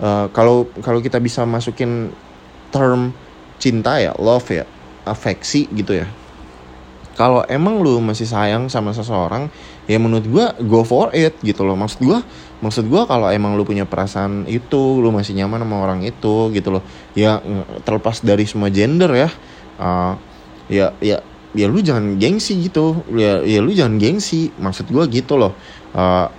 uh, 0.01 0.27
kalau 0.33 0.67
kalau 0.81 0.99
kita 0.99 1.21
bisa 1.21 1.45
masukin 1.47 2.11
term 2.73 3.13
cinta 3.61 4.01
ya 4.01 4.17
love 4.17 4.49
ya 4.49 4.65
afeksi 5.05 5.69
gitu 5.71 6.01
ya. 6.01 6.09
Kalau 7.11 7.43
emang 7.45 7.83
lu 7.83 8.01
masih 8.01 8.25
sayang 8.25 8.71
sama 8.71 8.95
seseorang 8.95 9.51
ya 9.85 9.99
menurut 10.01 10.25
gue 10.25 10.45
go 10.65 10.81
for 10.81 11.13
it 11.13 11.37
gitu 11.45 11.61
loh. 11.61 11.77
Maksud 11.77 12.01
gue 12.01 12.19
maksud 12.63 12.87
gue 12.87 13.01
kalau 13.05 13.29
emang 13.29 13.53
lu 13.53 13.67
punya 13.67 13.85
perasaan 13.85 14.47
itu 14.49 14.97
lu 15.03 15.13
masih 15.13 15.37
nyaman 15.37 15.61
sama 15.61 15.77
orang 15.83 16.01
itu 16.01 16.49
gitu 16.55 16.69
loh. 16.73 16.83
Ya 17.13 17.37
terlepas 17.85 18.23
dari 18.25 18.47
semua 18.49 18.73
gender 18.73 19.11
ya 19.13 19.29
uh, 19.77 20.17
ya 20.71 20.95
ya 21.03 21.21
ya 21.51 21.65
lu 21.67 21.83
jangan 21.83 22.17
gengsi 22.17 22.57
gitu. 22.63 23.05
Ya 23.13 23.43
ya 23.43 23.59
lu 23.59 23.75
jangan 23.75 23.99
gengsi 24.01 24.49
maksud 24.57 24.89
gue 24.89 25.03
gitu 25.11 25.37
loh. 25.37 25.53
Uh, 25.91 26.31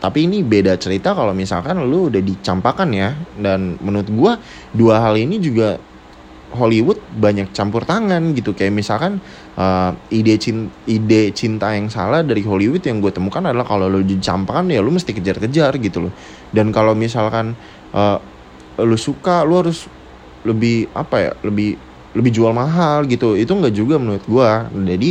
tapi 0.00 0.24
ini 0.24 0.40
beda 0.40 0.80
cerita 0.80 1.12
kalau 1.12 1.36
misalkan 1.36 1.76
lu 1.84 2.08
udah 2.08 2.24
dicampakan 2.24 2.88
ya. 2.96 3.12
Dan 3.36 3.76
menurut 3.84 4.08
gue 4.08 4.32
dua 4.72 5.04
hal 5.04 5.20
ini 5.20 5.36
juga 5.36 5.76
Hollywood 6.56 6.98
banyak 7.20 7.52
campur 7.52 7.84
tangan 7.84 8.32
gitu. 8.32 8.56
Kayak 8.56 8.80
misalkan 8.80 9.20
uh, 9.60 9.92
ide 10.08 10.40
cinta, 10.40 10.72
ide 10.88 11.30
cinta 11.36 11.76
yang 11.76 11.92
salah 11.92 12.24
dari 12.24 12.40
Hollywood 12.40 12.80
yang 12.80 13.04
gue 13.04 13.12
temukan 13.12 13.44
adalah 13.44 13.68
kalau 13.68 13.92
lo 13.92 14.00
dicampakkan 14.00 14.72
ya 14.72 14.80
lu 14.80 14.88
mesti 14.88 15.12
kejar-kejar 15.12 15.76
gitu 15.78 16.08
loh. 16.08 16.12
Dan 16.48 16.72
kalau 16.72 16.96
misalkan 16.96 17.52
uh, 17.92 18.18
lu 18.80 18.96
suka 18.96 19.44
lu 19.44 19.60
harus 19.60 19.84
lebih 20.48 20.88
apa 20.96 21.16
ya 21.20 21.32
lebih 21.44 21.76
lebih 22.16 22.32
jual 22.32 22.56
mahal 22.56 23.04
gitu. 23.04 23.36
Itu 23.36 23.52
nggak 23.52 23.74
juga 23.76 24.00
menurut 24.00 24.24
gue 24.24 24.50
jadi 24.96 25.10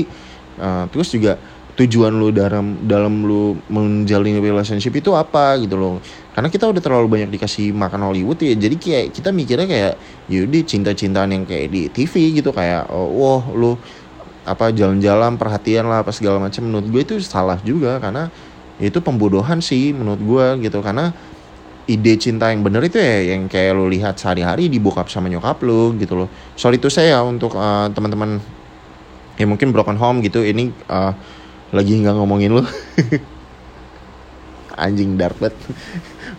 uh, 0.57 0.85
terus 0.89 1.13
juga 1.13 1.37
tujuan 1.79 2.11
lu 2.11 2.35
dalam 2.35 2.75
dalam 2.83 3.23
lu 3.23 3.55
menjalin 3.71 4.43
relationship 4.43 4.91
itu 4.99 5.15
apa 5.15 5.55
gitu 5.63 5.79
loh. 5.79 6.03
Karena 6.35 6.51
kita 6.51 6.67
udah 6.67 6.83
terlalu 6.83 7.07
banyak 7.07 7.31
dikasih 7.39 7.71
makan 7.71 8.11
Hollywood 8.11 8.39
ya 8.43 8.51
jadi 8.59 8.75
kayak 8.75 9.05
kita 9.15 9.31
mikirnya 9.31 9.67
kayak 9.67 9.93
yaudah 10.27 10.63
cinta-cintaan 10.67 11.31
yang 11.31 11.43
kayak 11.47 11.71
di 11.71 11.87
TV 11.87 12.35
gitu 12.35 12.51
kayak 12.51 12.91
oh, 12.91 13.07
wah 13.15 13.43
lu 13.55 13.79
apa 14.43 14.75
jalan-jalan 14.75 15.39
perhatian 15.39 15.87
lah 15.87 16.03
apa 16.03 16.11
segala 16.11 16.43
macam 16.43 16.67
menurut 16.67 16.87
gue 16.91 17.01
itu 17.07 17.15
salah 17.23 17.55
juga. 17.63 17.95
Karena 18.03 18.27
itu 18.83 18.99
pembodohan 18.99 19.63
sih 19.63 19.95
menurut 19.95 20.19
gue 20.19 20.67
gitu. 20.67 20.83
Karena 20.83 21.15
ide 21.87 22.13
cinta 22.19 22.51
yang 22.51 22.59
bener 22.59 22.83
itu 22.83 22.99
ya 22.99 23.33
yang 23.33 23.47
kayak 23.47 23.71
lo 23.71 23.87
lihat 23.87 24.19
sehari-hari 24.19 24.67
di 24.67 24.83
bokap 24.83 25.07
sama 25.07 25.31
nyokap 25.31 25.63
lo 25.63 25.95
gitu 25.95 26.19
loh. 26.19 26.27
Sorry 26.59 26.75
itu 26.75 26.91
saya 26.91 27.23
untuk 27.23 27.55
uh, 27.55 27.87
teman-teman 27.95 28.59
ya 29.39 29.47
mungkin 29.47 29.71
broken 29.71 29.95
home 29.95 30.19
gitu 30.19 30.43
ini 30.43 30.75
uh, 30.91 31.15
lagi 31.75 31.93
nggak 31.99 32.15
ngomongin 32.15 32.51
lu. 32.55 32.63
Anjing 34.83 35.19
dark 35.19 35.37
banget. 35.37 35.55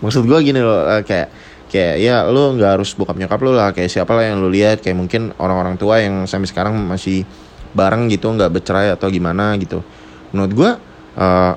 Maksud 0.01 0.25
gue 0.25 0.39
gini 0.41 0.61
loh 0.65 0.87
eh, 0.89 1.03
kayak 1.05 1.29
kayak 1.71 1.95
ya 2.01 2.27
lu 2.27 2.57
nggak 2.57 2.81
harus 2.81 2.97
bokap 2.97 3.17
nyokap 3.21 3.41
lu 3.43 3.53
lah. 3.53 3.71
Kayak 3.71 3.91
siapa 3.93 4.13
lah 4.17 4.25
yang 4.33 4.41
lu 4.43 4.49
lihat 4.49 4.81
kayak 4.81 4.97
mungkin 4.97 5.37
orang-orang 5.37 5.77
tua 5.77 6.01
yang 6.01 6.25
sampai 6.25 6.49
sekarang 6.49 6.75
masih 6.89 7.23
bareng 7.71 8.11
gitu 8.11 8.27
nggak 8.33 8.51
bercerai 8.51 8.95
atau 8.97 9.07
gimana 9.13 9.55
gitu. 9.61 9.85
Menurut 10.35 10.53
gue 10.55 10.71
uh, 11.21 11.53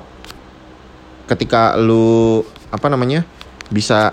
ketika 1.24 1.74
lu 1.80 2.44
apa 2.68 2.86
namanya 2.90 3.24
bisa 3.72 4.12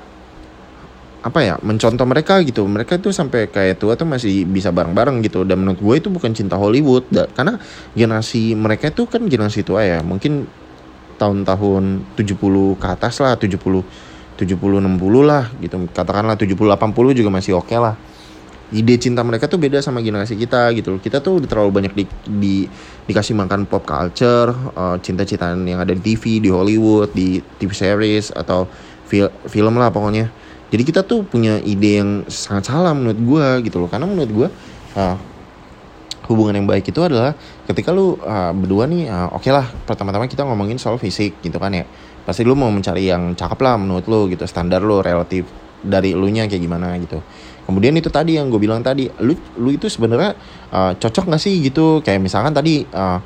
apa 1.21 1.39
ya 1.45 1.55
mencontoh 1.61 2.05
mereka 2.09 2.41
gitu. 2.41 2.65
Mereka 2.65 2.97
itu 2.97 3.13
sampai 3.13 3.45
kayak 3.45 3.77
tua 3.77 3.93
tuh 3.93 4.09
masih 4.09 4.45
bisa 4.49 4.73
bareng-bareng 4.73 5.21
gitu. 5.21 5.45
Dan 5.45 5.61
menurut 5.61 5.79
gue 5.79 5.95
itu 6.01 6.09
bukan 6.09 6.33
cinta 6.33 6.57
Hollywood. 6.57 7.05
Da, 7.13 7.29
karena 7.29 7.61
generasi 7.93 8.57
mereka 8.57 8.89
itu 8.89 9.05
kan 9.05 9.21
generasi 9.29 9.61
tua 9.61 9.85
ya. 9.85 10.01
Mungkin 10.01 10.49
tahun-tahun 11.21 12.17
70 12.17 12.81
ke 12.81 12.87
atas 12.89 13.21
lah 13.21 13.37
70 13.37 13.85
70 14.41 14.57
60 14.57 15.21
lah 15.21 15.53
gitu. 15.61 15.77
Katakanlah 15.93 16.33
70 16.33 16.57
80 16.57 17.19
juga 17.21 17.29
masih 17.29 17.53
oke 17.53 17.69
okay 17.69 17.77
lah. 17.77 17.93
Ide 18.71 18.95
cinta 18.97 19.21
mereka 19.21 19.51
tuh 19.51 19.59
beda 19.59 19.83
sama 19.83 20.01
generasi 20.01 20.33
kita 20.33 20.73
gitu. 20.73 20.97
Kita 20.97 21.21
tuh 21.21 21.43
udah 21.43 21.47
terlalu 21.51 21.69
banyak 21.69 21.93
di, 21.93 22.03
di 22.25 22.55
dikasih 23.05 23.37
makan 23.37 23.67
pop 23.67 23.83
culture 23.85 24.55
uh, 24.73 24.95
cinta-cintaan 24.97 25.61
yang 25.67 25.83
ada 25.83 25.91
di 25.91 26.01
TV 26.01 26.39
di 26.39 26.49
Hollywood 26.49 27.11
di 27.11 27.43
TV 27.59 27.69
series 27.75 28.31
atau 28.31 28.65
fil 29.05 29.27
film 29.51 29.75
lah 29.75 29.91
pokoknya 29.91 30.40
jadi 30.71 30.83
kita 30.87 31.01
tuh 31.03 31.27
punya 31.27 31.59
ide 31.59 31.99
yang 31.99 32.09
sangat 32.31 32.71
salah 32.71 32.95
menurut 32.95 33.19
gue 33.19 33.67
gitu 33.67 33.83
loh. 33.83 33.91
Karena 33.91 34.07
menurut 34.07 34.31
gue 34.31 34.47
uh, 34.95 35.15
hubungan 36.31 36.55
yang 36.55 36.63
baik 36.63 36.87
itu 36.87 37.03
adalah 37.03 37.35
ketika 37.67 37.91
lu 37.91 38.15
uh, 38.23 38.55
berdua 38.55 38.87
nih 38.87 39.11
uh, 39.11 39.35
oke 39.35 39.43
okay 39.43 39.51
lah 39.51 39.67
pertama-tama 39.83 40.31
kita 40.31 40.47
ngomongin 40.47 40.79
soal 40.79 40.95
fisik 40.95 41.43
gitu 41.43 41.59
kan 41.59 41.75
ya. 41.75 41.83
Pasti 42.23 42.47
lu 42.47 42.55
mau 42.55 42.71
mencari 42.71 43.11
yang 43.11 43.35
cakep 43.35 43.59
lah 43.59 43.75
menurut 43.75 44.07
lu 44.07 44.31
gitu 44.31 44.47
standar 44.47 44.79
lu 44.79 45.03
relatif 45.03 45.43
dari 45.83 46.15
lu 46.15 46.31
nya 46.31 46.47
kayak 46.47 46.63
gimana 46.63 46.95
gitu. 47.03 47.19
Kemudian 47.67 47.91
itu 47.99 48.07
tadi 48.07 48.39
yang 48.39 48.47
gue 48.47 48.61
bilang 48.63 48.79
tadi 48.79 49.11
lu 49.19 49.35
lu 49.59 49.75
itu 49.75 49.91
sebenarnya 49.91 50.39
uh, 50.71 50.95
cocok 50.95 51.35
gak 51.35 51.41
sih 51.43 51.59
gitu? 51.67 51.99
Kayak 51.99 52.23
misalkan 52.23 52.55
tadi 52.55 52.87
uh, 52.95 53.19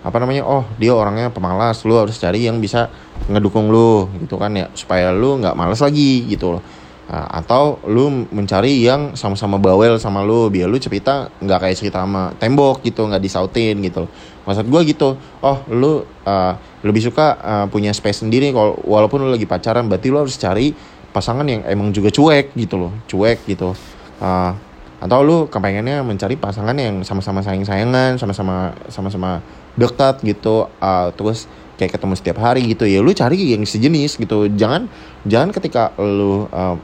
apa 0.00 0.16
namanya 0.16 0.48
oh 0.48 0.64
dia 0.80 0.96
orangnya 0.96 1.28
pemalas 1.28 1.84
lu 1.84 1.92
harus 2.00 2.16
cari 2.16 2.48
yang 2.48 2.56
bisa 2.56 2.88
ngedukung 3.28 3.68
lu 3.68 4.08
gitu 4.24 4.40
kan 4.40 4.56
ya. 4.56 4.72
Supaya 4.72 5.12
lu 5.12 5.44
nggak 5.44 5.52
malas 5.52 5.84
lagi 5.84 6.24
gitu 6.24 6.56
loh 6.56 6.85
Nah, 7.06 7.22
atau 7.38 7.78
lu 7.86 8.26
mencari 8.34 8.82
yang 8.82 9.14
sama-sama 9.14 9.62
bawel 9.62 9.94
sama 10.02 10.26
lu 10.26 10.50
biar 10.50 10.66
lu 10.66 10.74
cerita 10.74 11.30
nggak 11.38 11.58
kayak 11.62 11.76
cerita 11.78 12.02
sama 12.02 12.34
tembok 12.34 12.82
gitu 12.82 13.06
nggak 13.06 13.22
disautin 13.22 13.78
gitu 13.78 14.10
maksud 14.42 14.66
gue 14.66 14.80
gitu 14.90 15.14
oh 15.38 15.58
lu 15.70 16.02
uh, 16.02 16.52
lebih 16.82 17.06
suka 17.06 17.38
uh, 17.38 17.66
punya 17.70 17.94
space 17.94 18.26
sendiri 18.26 18.50
kalau 18.50 18.74
walaupun 18.82 19.22
lu 19.22 19.30
lagi 19.30 19.46
pacaran 19.46 19.86
berarti 19.86 20.10
lu 20.10 20.18
harus 20.18 20.34
cari 20.34 20.74
pasangan 21.16 21.48
yang 21.48 21.64
emang 21.64 21.94
juga 21.96 22.12
cuek 22.12 22.52
gitu 22.52 22.76
loh 22.76 22.92
cuek 23.08 23.48
gitu. 23.48 23.72
Uh, 24.20 24.52
atau 25.00 25.20
lu 25.24 25.48
kepengennya 25.48 26.04
mencari 26.04 26.36
pasangan 26.36 26.76
yang 26.76 27.00
sama-sama 27.04 27.40
sayang-sayangan 27.40 28.20
sama-sama 28.20 28.76
sama-sama 28.88 29.30
dekat 29.76 30.20
gitu 30.24 30.68
uh, 30.80 31.08
terus 31.16 31.48
kayak 31.76 31.96
ketemu 31.96 32.14
setiap 32.16 32.38
hari 32.40 32.64
gitu 32.68 32.84
ya. 32.88 33.00
Lu 33.00 33.12
cari 33.12 33.56
yang 33.56 33.64
sejenis 33.64 34.16
gitu. 34.20 34.48
Jangan 34.52 34.88
jangan 35.24 35.52
ketika 35.52 35.92
lu 36.00 36.48
uh, 36.48 36.76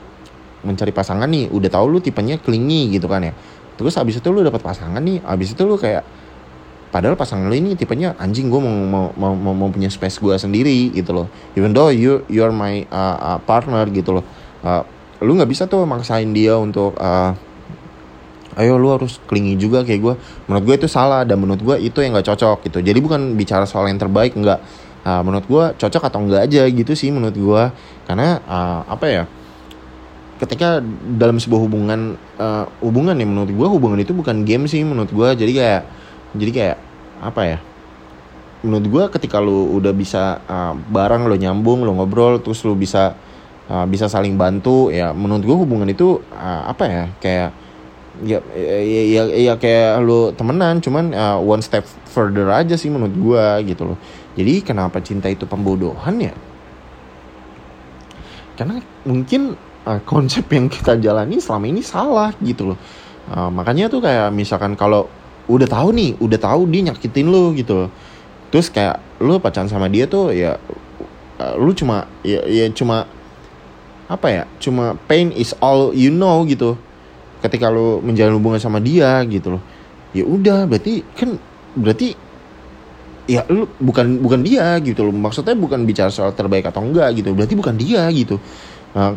mencari 0.63 0.95
pasangan 0.95 1.27
nih 1.27 1.51
udah 1.51 1.71
tahu 1.71 1.87
lu 1.93 1.99
tipenya 1.99 2.39
klingi 2.39 2.95
gitu 2.95 3.07
kan 3.07 3.23
ya. 3.23 3.35
Terus 3.77 3.99
abis 3.99 4.23
itu 4.23 4.29
lu 4.31 4.43
dapat 4.47 4.63
pasangan 4.63 5.03
nih 5.03 5.23
abis 5.23 5.55
itu 5.55 5.63
lu 5.67 5.75
kayak 5.75 6.07
padahal 6.93 7.17
pasangan 7.17 7.49
lu 7.49 7.57
ini 7.57 7.73
tipenya 7.75 8.15
anjing 8.21 8.53
gue 8.53 8.61
mau 8.61 8.71
mau 8.71 9.05
mau 9.17 9.33
mau, 9.35 9.55
mau 9.57 9.69
punya 9.73 9.89
space 9.89 10.23
gue 10.23 10.35
sendiri 10.39 10.93
gitu 10.95 11.11
loh. 11.13 11.27
Even 11.59 11.75
though 11.75 11.91
you 11.91 12.23
you 12.31 12.45
are 12.45 12.55
my 12.55 12.85
uh, 12.93 13.37
uh, 13.37 13.39
partner 13.43 13.85
gitu 13.91 14.21
loh. 14.21 14.25
Uh, 14.63 14.87
lu 15.23 15.39
nggak 15.39 15.51
bisa 15.51 15.71
tuh 15.71 15.87
maksain 15.87 16.31
dia 16.35 16.59
untuk 16.59 16.99
uh, 16.99 17.35
ayo 18.59 18.77
lu 18.77 18.93
harus 18.93 19.17
klingi 19.25 19.57
juga 19.57 19.81
kayak 19.81 20.01
gue 20.03 20.15
menurut 20.45 20.65
gue 20.69 20.75
itu 20.85 20.89
salah 20.91 21.25
dan 21.25 21.41
menurut 21.41 21.63
gue 21.65 21.77
itu 21.81 21.99
yang 22.05 22.13
nggak 22.15 22.29
cocok 22.35 22.69
gitu. 22.69 22.79
Jadi 22.85 22.99
bukan 23.01 23.35
bicara 23.35 23.67
soal 23.67 23.91
yang 23.91 23.99
terbaik 23.99 24.35
nggak. 24.39 24.91
Uh, 25.03 25.19
menurut 25.27 25.43
gue 25.51 25.65
cocok 25.83 26.15
atau 26.15 26.23
enggak 26.23 26.47
aja 26.47 26.63
gitu 26.71 26.95
sih 26.95 27.11
menurut 27.11 27.35
gue 27.35 27.63
karena 28.07 28.39
uh, 28.47 28.87
apa 28.87 29.07
ya 29.11 29.23
ketika 30.43 30.83
dalam 31.15 31.39
sebuah 31.39 31.63
hubungan 31.63 32.19
uh, 32.43 32.67
hubungan 32.83 33.15
ya 33.15 33.23
menurut 33.23 33.55
gue 33.55 33.69
hubungan 33.79 33.99
itu 34.03 34.11
bukan 34.11 34.43
game 34.43 34.67
sih 34.67 34.83
menurut 34.83 35.15
gue 35.15 35.29
jadi 35.39 35.53
kayak 35.55 35.83
jadi 36.35 36.51
kayak 36.51 36.79
apa 37.23 37.43
ya 37.47 37.59
menurut 38.67 38.87
gue 38.91 39.05
ketika 39.15 39.39
lu 39.39 39.79
udah 39.79 39.95
bisa 39.95 40.43
uh, 40.51 40.75
bareng 40.75 41.31
lo 41.31 41.39
nyambung 41.39 41.87
lo 41.87 41.95
ngobrol 41.95 42.43
terus 42.43 42.67
lu 42.67 42.75
bisa 42.75 43.15
uh, 43.71 43.87
bisa 43.87 44.11
saling 44.11 44.35
bantu 44.35 44.91
ya 44.91 45.15
menurut 45.15 45.47
gue 45.47 45.57
hubungan 45.57 45.87
itu 45.87 46.19
uh, 46.35 46.67
apa 46.67 46.85
ya 46.91 47.05
kayak 47.23 47.51
ya 48.21 48.39
ya, 48.55 49.03
ya 49.07 49.23
ya 49.31 49.55
kayak 49.57 50.05
lu 50.05 50.35
temenan 50.37 50.83
cuman 50.85 51.17
uh, 51.17 51.39
one 51.41 51.65
step 51.65 51.87
further 52.13 52.45
aja 52.53 52.77
sih 52.77 52.93
menurut 52.93 53.17
gue 53.17 53.73
gitu 53.73 53.95
loh. 53.95 53.99
Jadi 54.37 54.61
kenapa 54.61 55.01
cinta 55.01 55.33
itu 55.33 55.49
pembodohan 55.49 56.21
ya? 56.21 56.35
Karena 58.57 58.85
mungkin 59.09 59.57
uh, 59.87 60.01
konsep 60.07 60.47
yang 60.53 60.67
kita 60.71 60.99
jalani 60.99 61.39
selama 61.39 61.67
ini 61.71 61.83
salah 61.83 62.31
gitu 62.43 62.75
loh. 62.75 62.79
Uh, 63.31 63.49
makanya 63.49 63.87
tuh 63.87 64.03
kayak 64.03 64.35
misalkan 64.35 64.75
kalau 64.75 65.07
udah 65.47 65.67
tahu 65.67 65.95
nih 65.95 66.19
udah 66.19 66.39
tahu 66.39 66.71
dia 66.71 66.91
nyakitin 66.91 67.27
lo 67.27 67.51
gitu 67.55 67.91
terus 68.51 68.71
kayak 68.71 69.03
lo 69.19 69.43
pacaran 69.43 69.67
sama 69.67 69.91
dia 69.91 70.07
tuh 70.07 70.31
ya 70.31 70.59
uh, 71.39 71.55
lu 71.59 71.75
cuma 71.75 72.07
ya, 72.23 72.43
ya 72.47 72.71
cuma 72.71 73.09
apa 74.13 74.27
ya 74.29 74.43
cuma 74.61 74.95
pain 75.09 75.33
is 75.33 75.57
all 75.65 75.91
you 75.97 76.13
know 76.13 76.45
gitu. 76.45 76.77
Ketika 77.41 77.73
lo 77.73 77.99
menjalin 77.99 78.39
hubungan 78.39 78.61
sama 78.61 78.79
dia 78.79 79.19
gitu 79.27 79.59
loh. 79.59 79.63
Ya 80.13 80.23
udah 80.29 80.69
berarti 80.69 81.03
kan 81.17 81.41
berarti 81.75 82.15
ya 83.25 83.43
lu 83.49 83.65
bukan 83.81 84.21
bukan 84.21 84.45
dia 84.45 84.77
gitu 84.85 85.09
loh. 85.09 85.15
Maksudnya 85.17 85.57
bukan 85.57 85.83
bicara 85.89 86.13
soal 86.13 86.37
terbaik 86.37 86.69
atau 86.69 86.85
enggak 86.85 87.19
gitu. 87.19 87.33
Berarti 87.33 87.55
bukan 87.57 87.75
dia 87.75 88.05
gitu. 88.13 88.37
Nah, 88.93 89.17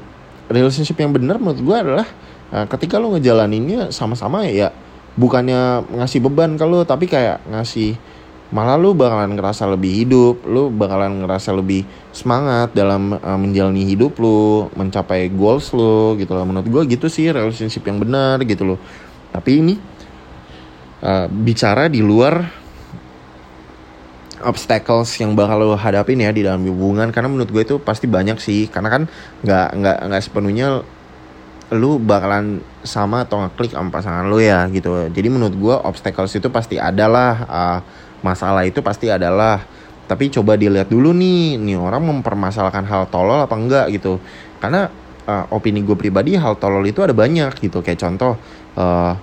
relationship 0.50 0.98
yang 1.00 1.14
benar 1.14 1.42
menurut 1.42 1.62
gue 1.62 1.78
adalah 1.78 2.08
uh, 2.54 2.66
ketika 2.70 3.02
lo 3.02 3.14
ngejalaninnya 3.18 3.90
sama-sama 3.90 4.46
ya 4.46 4.70
bukannya 5.16 5.88
ngasih 5.96 6.20
beban 6.20 6.60
ke 6.60 6.66
lo 6.68 6.84
tapi 6.84 7.08
kayak 7.08 7.42
ngasih 7.48 7.96
malah 8.54 8.78
lo 8.78 8.94
bakalan 8.94 9.34
ngerasa 9.34 9.66
lebih 9.66 10.06
hidup 10.06 10.46
lo 10.46 10.70
bakalan 10.70 11.26
ngerasa 11.26 11.50
lebih 11.56 11.82
semangat 12.14 12.78
dalam 12.78 13.18
uh, 13.18 13.40
menjalani 13.40 13.90
hidup 13.90 14.22
lo 14.22 14.70
mencapai 14.78 15.34
goals 15.34 15.74
lo 15.74 16.14
gitu 16.20 16.38
loh. 16.38 16.46
Menurut 16.46 16.68
gue 16.70 16.82
gitu 16.94 17.10
sih 17.10 17.34
relationship 17.34 17.82
yang 17.90 17.98
benar 17.98 18.40
gitu 18.46 18.76
loh. 18.76 18.80
Tapi 19.34 19.52
ini 19.60 19.76
uh, 21.02 21.26
bicara 21.28 21.90
di 21.90 22.06
luar 22.06 22.65
obstacles 24.46 25.10
yang 25.18 25.34
bakal 25.34 25.58
lo 25.58 25.76
hadapin 25.76 26.22
ya 26.22 26.30
di 26.30 26.46
dalam 26.46 26.62
hubungan. 26.64 27.10
Karena 27.10 27.28
menurut 27.28 27.50
gue 27.50 27.64
itu 27.66 27.76
pasti 27.82 28.06
banyak 28.06 28.38
sih. 28.38 28.70
Karena 28.70 28.90
kan 28.94 29.02
nggak 29.42 29.68
nggak 29.76 29.98
nggak 30.10 30.22
sepenuhnya 30.22 30.86
lu 31.74 31.98
bakalan 31.98 32.62
sama 32.86 33.26
atau 33.26 33.42
ngeklik 33.42 33.74
sama 33.74 33.90
pasangan 33.90 34.30
lu 34.30 34.38
ya 34.38 34.70
gitu. 34.70 35.10
Jadi 35.10 35.28
menurut 35.34 35.56
gue 35.58 35.76
obstacles 35.76 36.38
itu 36.38 36.48
pasti 36.54 36.78
adalah 36.78 37.32
uh, 37.50 37.80
masalah 38.22 38.64
itu 38.64 38.80
pasti 38.86 39.10
adalah. 39.10 39.66
Tapi 40.06 40.30
coba 40.30 40.54
dilihat 40.54 40.94
dulu 40.94 41.18
nih 41.18 41.58
nih 41.58 41.82
orang 41.82 42.06
mempermasalahkan 42.06 42.86
hal 42.86 43.10
tolol 43.10 43.42
apa 43.42 43.58
enggak 43.58 43.90
gitu. 43.90 44.22
Karena 44.62 44.86
uh, 45.26 45.50
opini 45.50 45.82
gue 45.82 45.98
pribadi 45.98 46.38
hal 46.38 46.62
tolol 46.62 46.86
itu 46.86 47.02
ada 47.02 47.18
banyak 47.18 47.58
gitu. 47.58 47.82
Kayak 47.82 48.06
contoh 48.06 48.38
uh, 48.78 49.18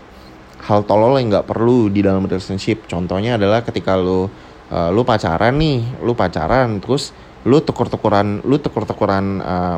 hal 0.62 0.80
tolol 0.86 1.18
yang 1.18 1.30
nggak 1.30 1.46
perlu 1.46 1.90
di 1.90 2.02
dalam 2.02 2.26
relationship. 2.26 2.86
Contohnya 2.90 3.38
adalah 3.38 3.62
ketika 3.62 3.94
lu 3.94 4.26
uh, 4.72 4.88
lu 4.88 5.04
pacaran 5.04 5.52
nih 5.60 6.00
lu 6.00 6.16
pacaran 6.16 6.80
terus 6.80 7.12
lu 7.44 7.60
tukur-tukuran 7.60 8.40
lu 8.42 8.56
tukur-tukuran 8.56 9.44
uh, 9.44 9.76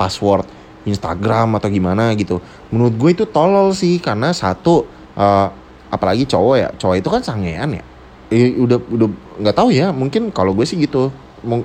password 0.00 0.48
Instagram 0.88 1.60
atau 1.60 1.68
gimana 1.68 2.16
gitu. 2.16 2.40
Menurut 2.72 2.94
gue 2.96 3.10
itu 3.12 3.24
tolol 3.28 3.76
sih 3.76 4.00
karena 4.00 4.32
satu 4.32 4.88
uh, 5.18 5.48
apalagi 5.92 6.24
cowok 6.24 6.56
ya 6.56 6.68
cowok 6.72 6.96
itu 6.96 7.08
kan 7.12 7.22
sangean 7.22 7.70
ya. 7.76 7.84
Eh, 8.30 8.56
udah 8.56 8.78
udah 8.78 9.08
nggak 9.42 9.56
tahu 9.58 9.68
ya 9.74 9.92
mungkin 9.92 10.32
kalau 10.32 10.56
gue 10.56 10.64
sih 10.64 10.80
gitu. 10.80 11.12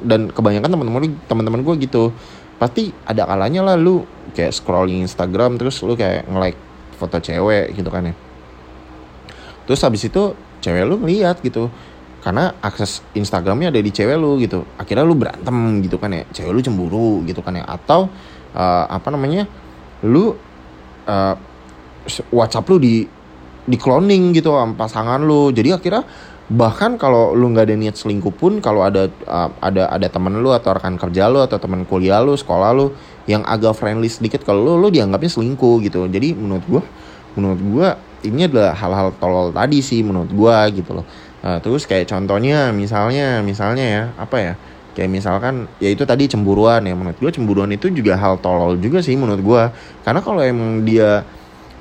Dan 0.03 0.31
kebanyakan 0.31 0.67
teman-teman 0.71 1.03
teman-teman 1.29 1.61
gue 1.63 1.75
gitu. 1.87 2.11
Pasti 2.59 2.91
ada 3.07 3.27
kalanya 3.27 3.71
lah 3.71 3.75
lu 3.79 4.03
kayak 4.35 4.51
scrolling 4.51 5.03
Instagram 5.03 5.55
terus 5.55 5.79
lu 5.83 5.95
kayak 5.95 6.27
nge-like 6.27 6.59
foto 6.99 7.19
cewek 7.23 7.71
gitu 7.71 7.87
kan 7.87 8.11
ya. 8.11 8.15
Terus 9.63 9.79
habis 9.79 10.03
itu 10.03 10.35
cewek 10.59 10.83
lu 10.83 10.99
ngeliat 10.99 11.39
gitu 11.39 11.71
karena 12.25 12.57
akses 12.57 13.05
Instagramnya 13.13 13.69
ada 13.69 13.77
di 13.77 13.93
cewek 13.93 14.17
lu 14.17 14.41
gitu. 14.41 14.65
Akhirnya 14.81 15.05
lu 15.05 15.13
berantem 15.13 15.85
gitu 15.85 16.01
kan 16.01 16.09
ya. 16.09 16.25
Cewek 16.33 16.57
lu 16.57 16.61
cemburu 16.65 17.21
gitu 17.29 17.45
kan 17.45 17.53
ya. 17.53 17.61
Atau 17.69 18.09
uh, 18.57 18.85
apa 18.89 19.13
namanya 19.13 19.45
lu 20.01 20.33
uh, 21.05 21.35
WhatsApp 22.33 22.65
lu 22.73 22.81
di 22.81 23.05
di 23.69 23.77
cloning 23.77 24.33
gitu 24.33 24.57
sama 24.57 24.73
pasangan 24.73 25.21
lu. 25.21 25.53
Jadi 25.53 25.69
akhirnya 25.77 26.01
bahkan 26.49 26.97
kalau 26.97 27.37
lu 27.37 27.53
nggak 27.53 27.69
ada 27.69 27.77
niat 27.77 27.93
selingkuh 27.93 28.33
pun 28.33 28.57
kalau 28.57 28.81
ada 28.81 29.05
uh, 29.29 29.53
ada 29.61 29.85
ada 29.93 30.09
temen 30.09 30.33
lu 30.41 30.49
atau 30.49 30.73
rekan 30.73 30.97
kerja 30.97 31.29
lu 31.29 31.45
atau 31.45 31.61
teman 31.61 31.85
kuliah 31.85 32.25
lu 32.25 32.33
sekolah 32.33 32.73
lu 32.73 32.89
yang 33.29 33.45
agak 33.45 33.77
friendly 33.77 34.09
sedikit 34.09 34.41
kalau 34.41 34.65
lu 34.65 34.73
lu 34.81 34.89
dianggapnya 34.89 35.29
selingkuh 35.29 35.77
gitu. 35.85 36.09
Jadi 36.09 36.33
menurut 36.33 36.65
gua 36.65 36.81
menurut 37.37 37.61
gua 37.61 37.87
ini 38.25 38.49
adalah 38.49 38.73
hal-hal 38.73 39.13
tolol 39.21 39.53
tadi 39.53 39.85
sih 39.85 40.01
menurut 40.01 40.33
gua 40.33 40.65
gitu 40.73 40.97
loh 40.97 41.05
uh, 41.45 41.61
terus 41.61 41.85
kayak 41.85 42.09
contohnya 42.09 42.73
misalnya 42.73 43.45
misalnya 43.45 43.85
ya 43.85 44.03
apa 44.17 44.37
ya? 44.41 44.53
Kayak 44.95 45.11
misalkan 45.11 45.67
ya 45.83 45.91
itu 45.91 46.07
tadi 46.07 46.25
cemburuan 46.25 46.79
ya 46.87 46.95
menurut 46.95 47.19
gue 47.19 47.27
cemburuan 47.27 47.67
itu 47.69 47.91
juga 47.91 48.15
hal 48.15 48.39
tolol 48.39 48.79
juga 48.79 49.03
sih 49.03 49.19
menurut 49.19 49.43
gue 49.43 49.63
karena 50.07 50.23
kalau 50.23 50.39
emang 50.39 50.87
dia 50.87 51.27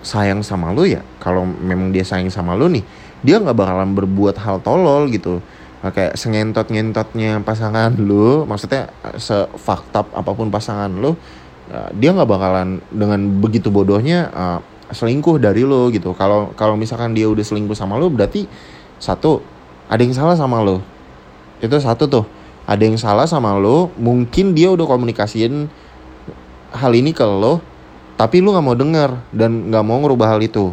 sayang 0.03 0.43
sama 0.43 0.75
lu 0.75 0.83
ya 0.83 0.99
kalau 1.23 1.47
memang 1.47 1.95
dia 1.95 2.03
sayang 2.03 2.27
sama 2.27 2.59
lu 2.59 2.67
nih 2.67 2.83
dia 3.23 3.39
nggak 3.39 3.55
bakalan 3.55 3.95
berbuat 3.95 4.37
hal 4.43 4.59
tolol 4.61 5.07
gitu. 5.09 5.39
Nah, 5.81 5.93
kayak 5.95 6.19
sengentot 6.19 6.67
ngentotnya 6.69 7.39
pasangan 7.47 7.95
lu 8.09 8.43
maksudnya 8.51 8.91
sefaktab 9.15 10.11
apa 10.11 10.31
pun 10.35 10.51
pasangan 10.51 10.91
lu 10.91 11.15
dia 11.97 12.13
nggak 12.13 12.29
bakalan 12.29 12.83
dengan 12.93 13.41
begitu 13.41 13.73
bodohnya 13.73 14.29
uh, 14.35 14.61
selingkuh 14.93 15.41
dari 15.41 15.65
lu 15.65 15.89
gitu. 15.95 16.13
Kalau 16.13 16.53
kalau 16.59 16.77
misalkan 16.77 17.17
dia 17.17 17.31
udah 17.31 17.41
selingkuh 17.41 17.77
sama 17.79 17.97
lu 17.97 18.13
berarti 18.13 18.45
satu 19.01 19.41
ada 19.89 20.01
yang 20.01 20.17
salah 20.17 20.37
sama 20.37 20.65
lu 20.65 20.81
itu 21.65 21.77
satu 21.81 22.05
tuh. 22.05 22.27
Ada 22.65 22.81
yang 22.89 22.97
salah 22.97 23.29
sama 23.29 23.53
lo 23.61 23.93
mungkin 24.01 24.57
dia 24.57 24.73
udah 24.73 24.89
komunikasiin 24.89 25.69
hal 26.73 26.93
ini 26.97 27.13
ke 27.13 27.25
lo 27.25 27.61
tapi 28.17 28.41
lu 28.41 28.57
nggak 28.57 28.65
mau 28.65 28.77
denger 28.77 29.11
dan 29.37 29.69
nggak 29.69 29.85
mau 29.85 30.01
ngerubah 30.01 30.37
hal 30.37 30.41
itu. 30.41 30.73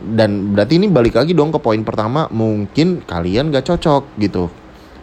Dan 0.00 0.56
berarti 0.56 0.80
ini 0.80 0.88
balik 0.88 1.14
lagi 1.14 1.36
dong 1.36 1.52
ke 1.52 1.60
poin 1.60 1.78
pertama 1.84 2.24
mungkin 2.32 3.04
kalian 3.04 3.52
gak 3.52 3.68
cocok 3.68 4.16
gitu. 4.16 4.48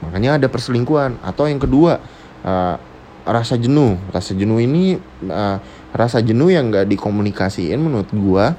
Makanya 0.01 0.41
ada 0.41 0.49
perselingkuhan. 0.49 1.21
Atau 1.21 1.45
yang 1.45 1.61
kedua 1.61 2.01
uh, 2.41 2.75
rasa 3.21 3.61
jenuh. 3.61 3.93
Rasa 4.09 4.33
jenuh 4.33 4.57
ini 4.57 4.97
uh, 5.29 5.61
rasa 5.93 6.17
jenuh 6.25 6.49
yang 6.49 6.73
gak 6.73 6.89
dikomunikasiin 6.89 7.77
menurut 7.77 8.09
gua 8.09 8.57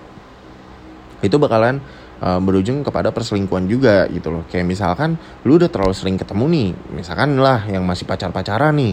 itu 1.18 1.34
bakalan 1.34 1.82
uh, 2.22 2.40
berujung 2.42 2.82
kepada 2.82 3.10
perselingkuhan 3.14 3.66
juga 3.66 4.06
gitu 4.10 4.30
loh. 4.30 4.42
Kayak 4.50 4.66
misalkan 4.66 5.18
lu 5.46 5.58
udah 5.58 5.70
terlalu 5.70 5.94
sering 5.94 6.16
ketemu 6.18 6.44
nih 6.48 6.68
misalkan 7.02 7.38
lah 7.38 7.66
yang 7.66 7.82
masih 7.86 8.04
pacar 8.04 8.30
pacaran 8.30 8.74
nih 8.76 8.92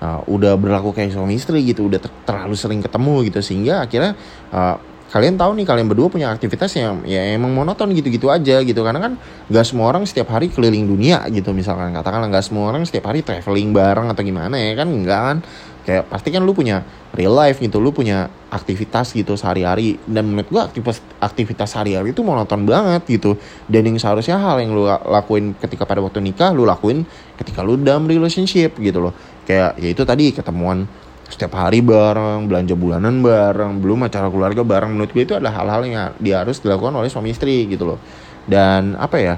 uh, 0.00 0.20
udah 0.28 0.56
berlaku 0.56 0.92
kayak 0.92 1.12
suami 1.12 1.36
istri 1.36 1.64
gitu 1.64 1.88
udah 1.88 2.00
ter 2.00 2.12
terlalu 2.24 2.56
sering 2.56 2.80
ketemu 2.84 3.14
gitu 3.28 3.40
sehingga 3.40 3.84
akhirnya 3.84 4.12
uh, 4.52 4.76
kalian 5.06 5.38
tahu 5.38 5.54
nih 5.54 5.66
kalian 5.70 5.86
berdua 5.86 6.10
punya 6.10 6.34
aktivitas 6.34 6.74
yang 6.74 7.06
ya 7.06 7.22
emang 7.38 7.54
monoton 7.54 7.94
gitu-gitu 7.94 8.26
aja 8.26 8.58
gitu. 8.66 8.80
Karena 8.82 8.98
kan 8.98 9.12
gak 9.46 9.64
semua 9.64 9.94
orang 9.94 10.02
setiap 10.02 10.34
hari 10.34 10.50
keliling 10.50 10.84
dunia 10.90 11.22
gitu 11.30 11.54
misalkan. 11.54 11.94
Katakanlah 11.94 12.26
gak 12.28 12.44
semua 12.44 12.74
orang 12.74 12.82
setiap 12.82 13.14
hari 13.14 13.22
traveling 13.22 13.70
bareng 13.70 14.10
atau 14.10 14.22
gimana 14.26 14.58
ya 14.58 14.74
kan? 14.74 14.88
Enggak 14.90 15.20
kan 15.22 15.38
kayak 15.86 16.10
pasti 16.10 16.34
kan 16.34 16.42
lu 16.42 16.50
punya 16.50 16.82
real 17.14 17.30
life 17.30 17.62
gitu 17.62 17.78
lu 17.78 17.94
punya 17.94 18.26
aktivitas 18.50 19.14
gitu 19.14 19.38
sehari-hari. 19.38 20.02
Dan 20.04 20.34
menurut 20.34 20.50
gua 20.50 20.62
aktivitas 20.66 20.98
aktivitas 21.22 21.70
sehari-hari 21.70 22.10
itu 22.10 22.26
monoton 22.26 22.66
banget 22.66 23.06
gitu. 23.06 23.38
Dan 23.70 23.86
yang 23.86 23.96
seharusnya 24.02 24.36
hal 24.36 24.58
yang 24.58 24.74
lu 24.74 24.90
lakuin 24.90 25.54
ketika 25.56 25.86
pada 25.86 26.02
waktu 26.02 26.18
nikah 26.18 26.50
lu 26.50 26.66
lakuin 26.66 27.06
ketika 27.38 27.62
lu 27.62 27.78
dalam 27.78 28.10
relationship 28.10 28.74
gitu 28.82 28.98
loh. 28.98 29.14
Kayak 29.46 29.78
ya 29.78 29.88
itu 29.94 30.02
tadi 30.02 30.34
ketemuan 30.34 30.90
setiap 31.26 31.58
hari 31.58 31.82
bareng 31.82 32.46
belanja 32.46 32.78
bulanan 32.78 33.18
bareng 33.18 33.78
belum 33.78 34.10
acara 34.10 34.26
keluarga 34.26 34.66
bareng. 34.66 34.90
Menurut 34.90 35.14
gue 35.14 35.22
itu 35.22 35.34
adalah 35.38 35.62
hal-hal 35.62 35.82
yang 35.86 36.10
dia 36.18 36.42
harus 36.42 36.58
dilakukan 36.58 36.98
oleh 36.98 37.06
suami 37.06 37.30
istri 37.30 37.70
gitu 37.70 37.86
loh. 37.94 37.98
Dan 38.46 38.98
apa 38.98 39.18
ya 39.18 39.34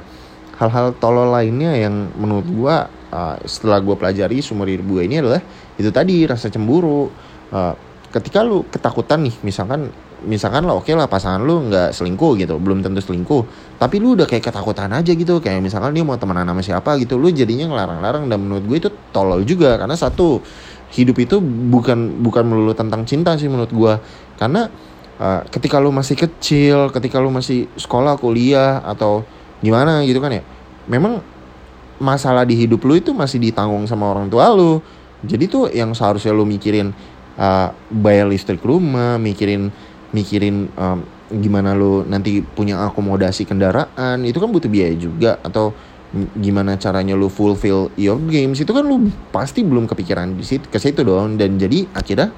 hal-hal 0.59 0.95
tolol 0.99 1.31
lainnya 1.31 1.75
yang 1.79 2.11
menurut 2.19 2.47
gue 2.47 2.77
uh, 3.15 3.37
setelah 3.47 3.79
gue 3.79 3.95
pelajari 3.95 4.43
sumber 4.43 4.69
hidup 4.69 4.87
gue 4.99 5.03
ini 5.07 5.23
adalah 5.23 5.41
itu 5.79 5.91
tadi 5.95 6.27
rasa 6.27 6.51
cemburu. 6.51 7.09
Uh, 7.49 7.75
ketika 8.09 8.41
lu 8.41 8.65
ketakutan 8.73 9.21
nih 9.21 9.35
misalkan 9.45 9.93
misalkan 10.25 10.67
lo 10.67 10.81
oke 10.81 10.91
okay 10.91 10.99
lah 10.99 11.07
pasangan 11.07 11.39
lu 11.45 11.71
nggak 11.71 11.95
selingkuh 11.95 12.41
gitu 12.41 12.59
belum 12.59 12.83
tentu 12.83 12.99
selingkuh 13.05 13.45
tapi 13.79 14.03
lu 14.03 14.19
udah 14.19 14.27
kayak 14.27 14.51
ketakutan 14.51 14.91
aja 14.91 15.13
gitu 15.15 15.39
kayak 15.39 15.63
misalkan 15.63 15.95
dia 15.95 16.03
mau 16.03 16.19
temenan 16.19 16.49
sama 16.49 16.63
siapa 16.65 16.99
gitu 16.99 17.21
lu 17.21 17.31
jadinya 17.31 17.71
ngelarang-larang 17.71 18.27
dan 18.27 18.39
menurut 18.43 18.65
gue 18.67 18.77
itu 18.89 18.91
tolol 19.15 19.45
juga 19.47 19.79
karena 19.79 19.95
satu 19.95 20.43
hidup 20.91 21.17
itu 21.21 21.37
bukan 21.45 22.25
bukan 22.25 22.43
melulu 22.49 22.73
tentang 22.73 23.05
cinta 23.05 23.37
sih 23.37 23.47
menurut 23.47 23.71
gue 23.71 23.93
karena 24.41 24.73
uh, 25.21 25.45
ketika 25.53 25.79
lu 25.79 25.93
masih 25.93 26.17
kecil 26.17 26.89
ketika 26.91 27.21
lu 27.21 27.29
masih 27.31 27.69
sekolah 27.77 28.17
kuliah 28.17 28.81
atau 28.83 29.23
gimana 29.63 30.03
gitu 30.07 30.19
kan 30.23 30.33
ya? 30.33 30.43
Memang 30.89 31.21
masalah 31.99 32.47
di 32.47 32.55
hidup 32.55 32.83
lu 32.87 32.95
itu 32.95 33.11
masih 33.11 33.43
ditanggung 33.43 33.85
sama 33.91 34.11
orang 34.11 34.31
tua 34.31 34.51
lu. 34.55 34.79
Jadi 35.27 35.51
tuh 35.51 35.67
yang 35.75 35.91
seharusnya 35.93 36.31
lu 36.31 36.47
mikirin 36.47 36.95
uh, 37.35 37.75
bayar 37.91 38.31
listrik 38.31 38.63
rumah 38.63 39.19
mikirin 39.19 39.75
mikirin 40.15 40.71
um, 40.79 41.03
gimana 41.29 41.75
lu 41.75 42.07
nanti 42.07 42.41
punya 42.41 42.81
akomodasi 42.87 43.45
kendaraan 43.45 44.23
itu 44.25 44.39
kan 44.39 44.49
butuh 44.49 44.71
biaya 44.71 44.95
juga. 44.95 45.43
Atau 45.43 45.75
gimana 46.39 46.81
caranya 46.81 47.13
lu 47.13 47.29
fulfill 47.29 47.93
your 48.01 48.17
games 48.31 48.63
itu 48.63 48.73
kan 48.73 48.81
lu 48.81 49.13
pasti 49.29 49.61
belum 49.61 49.85
kepikiran 49.85 50.39
di 50.39 50.47
situ 50.47 50.71
ke 50.71 50.79
situ 50.79 51.03
dong. 51.03 51.35
Dan 51.37 51.59
jadi 51.59 51.85
akhirnya 51.93 52.31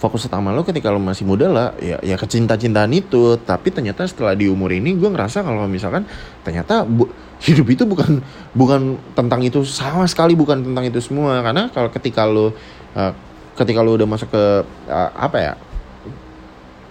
fokus 0.00 0.24
utama 0.24 0.48
lo 0.48 0.64
ketika 0.64 0.88
lo 0.88 0.96
masih 0.96 1.28
muda 1.28 1.46
lah 1.52 1.68
ya 1.76 2.00
ya 2.00 2.16
kecinta-cintaan 2.16 2.88
itu. 2.96 3.36
Tapi 3.44 3.68
ternyata 3.68 4.08
setelah 4.08 4.32
di 4.32 4.48
umur 4.48 4.72
ini 4.72 4.96
gue 4.96 5.12
ngerasa 5.12 5.44
kalau 5.44 5.68
misalkan 5.68 6.08
ternyata 6.40 6.88
bu, 6.88 7.04
hidup 7.44 7.66
itu 7.68 7.84
bukan 7.84 8.24
bukan 8.56 8.96
tentang 9.12 9.44
itu 9.44 9.60
sama 9.68 10.08
sekali 10.08 10.32
bukan 10.32 10.64
tentang 10.64 10.88
itu 10.88 10.98
semua. 11.04 11.44
Karena 11.44 11.68
kalau 11.68 11.92
ketika 11.92 12.24
lo 12.24 12.56
uh, 12.96 13.12
ketika 13.60 13.84
lo 13.84 14.00
udah 14.00 14.08
masuk 14.08 14.32
ke 14.32 14.44
uh, 14.88 15.10
apa 15.12 15.36
ya 15.36 15.52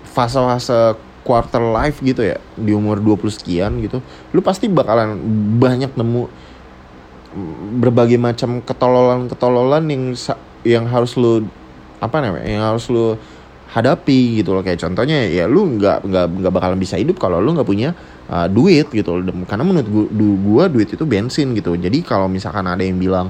fase-fase 0.05 0.93
quarter 1.25 1.61
life 1.61 2.01
gitu 2.01 2.25
ya 2.25 2.37
di 2.57 2.73
umur 2.73 2.97
20 2.97 3.37
sekian 3.37 3.77
gitu 3.85 4.01
lu 4.33 4.41
pasti 4.41 4.65
bakalan 4.65 5.13
banyak 5.61 5.93
nemu 5.93 6.25
berbagai 7.77 8.17
macam 8.17 8.65
ketololan-ketololan 8.65 9.85
yang 9.85 10.03
yang 10.65 10.85
harus 10.89 11.13
lu 11.13 11.45
apa 11.99 12.17
namanya 12.23 12.47
yang 12.47 12.63
harus 12.63 12.87
lu 12.87 13.15
hadapi 13.69 14.41
gitu 14.41 14.57
loh. 14.57 14.65
Kayak 14.65 14.81
contohnya 14.87 15.29
ya 15.29 15.45
lu 15.45 15.77
nggak 15.77 16.07
nggak 16.07 16.25
nggak 16.41 16.53
bakalan 16.53 16.79
bisa 16.81 16.97
hidup 16.97 17.21
kalau 17.21 17.37
lu 17.37 17.53
nggak 17.53 17.67
punya 17.67 17.93
uh, 18.31 18.49
duit 18.49 18.89
gitu 18.89 19.19
loh. 19.21 19.23
Karena 19.45 19.63
menurut 19.63 19.87
gua, 19.87 20.05
gua 20.41 20.63
duit 20.71 20.89
itu 20.89 21.03
bensin 21.05 21.53
gitu. 21.53 21.77
Jadi 21.77 22.01
kalau 22.01 22.25
misalkan 22.25 22.65
ada 22.65 22.81
yang 22.81 22.97
bilang 22.97 23.29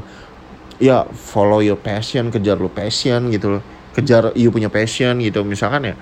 ya 0.79 1.03
follow 1.11 1.59
your 1.59 1.75
passion 1.75 2.31
kejar 2.31 2.55
lu 2.55 2.71
passion 2.71 3.27
gitu 3.33 3.59
loh. 3.59 3.63
Kejar 3.91 4.31
you 4.39 4.53
punya 4.53 4.71
passion 4.71 5.19
gitu. 5.19 5.43
Misalkan 5.43 5.91
ya 5.91 5.95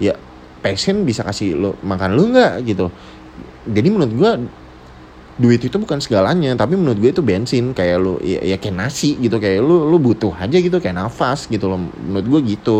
ya 0.00 0.14
passion 0.64 1.04
bisa 1.04 1.20
kasih 1.26 1.58
lu 1.58 1.70
makan 1.84 2.16
lu 2.16 2.32
nggak 2.32 2.64
gitu. 2.64 2.88
Jadi 3.68 3.88
menurut 3.92 4.12
gua 4.16 4.32
duit 5.40 5.64
itu 5.64 5.76
bukan 5.80 5.96
segalanya 5.96 6.52
tapi 6.52 6.76
menurut 6.76 7.00
gue 7.00 7.10
itu 7.12 7.24
bensin. 7.24 7.72
Kayak 7.72 7.96
lu 8.04 8.14
ya, 8.20 8.44
ya 8.44 8.56
kayak 8.60 8.76
nasi 8.76 9.16
gitu 9.16 9.40
kayak 9.40 9.64
lu 9.64 9.88
lu 9.88 9.96
butuh 9.96 10.36
aja 10.36 10.56
gitu 10.60 10.76
kayak 10.76 10.96
nafas 10.96 11.48
gitu 11.48 11.72
loh 11.72 11.80
menurut 11.80 12.26
gue 12.28 12.40
gitu. 12.56 12.76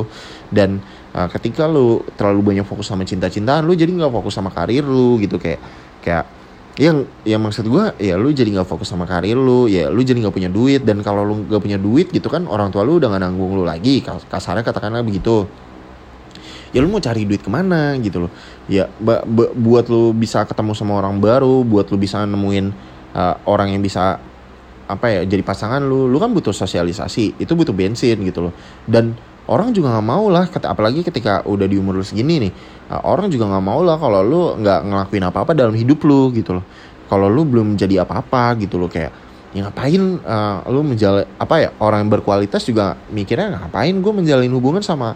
Dan 0.53 0.85
uh, 1.17 1.29
ketika 1.33 1.65
lu 1.65 2.05
terlalu 2.15 2.53
banyak 2.53 2.67
fokus 2.69 2.93
sama 2.93 3.09
cinta-cintaan 3.09 3.65
lu 3.65 3.73
jadi 3.73 3.89
nggak 3.89 4.13
fokus 4.13 4.37
sama 4.37 4.53
karir 4.53 4.85
lu 4.85 5.17
gitu 5.23 5.41
kayak 5.41 5.61
kayak 6.05 6.27
yang 6.81 7.05
yang 7.29 7.41
maksud 7.45 7.69
gue 7.69 7.85
ya 8.01 8.17
lu 8.17 8.33
jadi 8.33 8.49
nggak 8.49 8.69
fokus 8.69 8.89
sama 8.89 9.05
karir 9.05 9.37
lu 9.37 9.69
ya 9.69 9.93
lu 9.93 10.01
jadi 10.05 10.21
nggak 10.21 10.35
punya 10.37 10.51
duit. 10.53 10.85
Dan 10.85 11.01
kalau 11.01 11.25
lu 11.25 11.49
nggak 11.49 11.63
punya 11.63 11.81
duit 11.81 12.13
gitu 12.13 12.29
kan 12.29 12.45
orang 12.45 12.69
tua 12.69 12.85
lu 12.85 13.01
udah 13.01 13.09
nggak 13.09 13.23
nanggung 13.25 13.57
lu 13.57 13.65
lagi. 13.65 14.05
Kasarnya 14.05 14.61
katakanlah 14.61 15.01
begitu 15.01 15.49
ya 16.73 16.81
lu 16.81 16.89
mau 16.89 16.99
cari 16.99 17.29
duit 17.29 17.45
ke 17.45 17.51
mana 17.53 17.95
gitu 18.01 18.27
loh. 18.27 18.33
Ya 18.67 18.89
buat 19.55 19.87
lu 19.87 20.17
bisa 20.17 20.43
ketemu 20.49 20.73
sama 20.73 20.99
orang 20.99 21.21
baru 21.21 21.63
buat 21.63 21.93
lu 21.93 22.01
bisa 22.01 22.25
nemuin 22.25 22.67
uh, 23.13 23.35
orang 23.47 23.77
yang 23.77 23.85
bisa 23.85 24.19
apa 24.89 25.07
ya 25.09 25.21
jadi 25.25 25.41
pasangan 25.47 25.81
lu 25.85 26.11
lu 26.11 26.19
kan 26.19 26.33
butuh 26.35 26.53
sosialisasi 26.53 27.39
itu 27.39 27.53
butuh 27.53 27.77
bensin 27.77 28.19
gitu 28.25 28.49
loh. 28.49 28.53
Dan 28.89 29.15
orang 29.47 29.71
juga 29.77 29.93
nggak 29.93 30.07
mau 30.09 30.33
lah 30.33 30.49
apalagi 30.49 31.05
ketika 31.05 31.45
udah 31.45 31.69
di 31.69 31.77
umur 31.77 32.01
lu 32.01 32.05
segini 32.05 32.49
nih 32.49 32.53
uh, 32.91 33.05
orang 33.05 33.29
juga 33.29 33.47
nggak 33.53 33.65
mau 33.65 33.85
lah 33.85 34.01
kalau 34.01 34.21
lu 34.25 34.43
nggak 34.59 34.81
ngelakuin 34.89 35.25
apa-apa 35.29 35.53
dalam 35.53 35.77
hidup 35.77 36.03
lu 36.09 36.33
gitu 36.33 36.57
loh. 36.57 36.65
Kalau 37.13 37.29
lu 37.29 37.45
belum 37.45 37.77
jadi 37.77 38.09
apa-apa 38.09 38.57
gitu 38.65 38.81
loh 38.81 38.89
kayak 38.89 39.13
ya 39.53 39.69
ngapain 39.69 40.01
uh, 40.25 40.65
lu 40.73 40.81
menjalin 40.81 41.29
apa 41.37 41.55
ya 41.61 41.69
orang 41.77 42.09
yang 42.09 42.11
berkualitas 42.17 42.65
juga 42.65 42.97
mikirnya 43.13 43.61
ngapain 43.61 43.93
gue 43.93 44.13
menjalin 44.17 44.49
hubungan 44.49 44.81
sama 44.81 45.13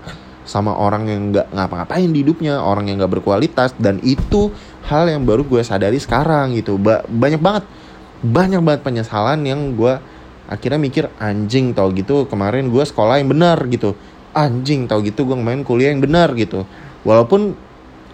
sama 0.46 0.72
orang 0.78 1.10
yang 1.10 1.34
nggak 1.34 1.50
ngapa-ngapain 1.50 2.06
di 2.06 2.22
hidupnya 2.22 2.62
orang 2.62 2.86
yang 2.86 3.02
nggak 3.02 3.18
berkualitas 3.18 3.74
dan 3.82 3.98
itu 4.06 4.54
hal 4.86 5.10
yang 5.10 5.26
baru 5.26 5.42
gue 5.42 5.60
sadari 5.66 5.98
sekarang 5.98 6.54
gitu. 6.54 6.78
Ba 6.78 7.02
banyak 7.04 7.42
banget 7.42 7.66
banyak 8.22 8.62
banget 8.62 8.80
penyesalan 8.86 9.42
yang 9.42 9.74
gue 9.74 9.98
akhirnya 10.46 10.78
mikir 10.78 11.04
anjing 11.18 11.74
tau 11.74 11.90
gitu 11.90 12.30
kemarin 12.30 12.70
gue 12.70 12.84
sekolah 12.86 13.18
yang 13.18 13.28
benar 13.28 13.58
gitu. 13.66 13.98
Anjing 14.32 14.86
tau 14.86 15.02
gitu 15.02 15.26
gue 15.26 15.34
main 15.34 15.66
kuliah 15.66 15.90
yang 15.90 16.00
benar 16.00 16.30
gitu. 16.38 16.62
Walaupun 17.02 17.58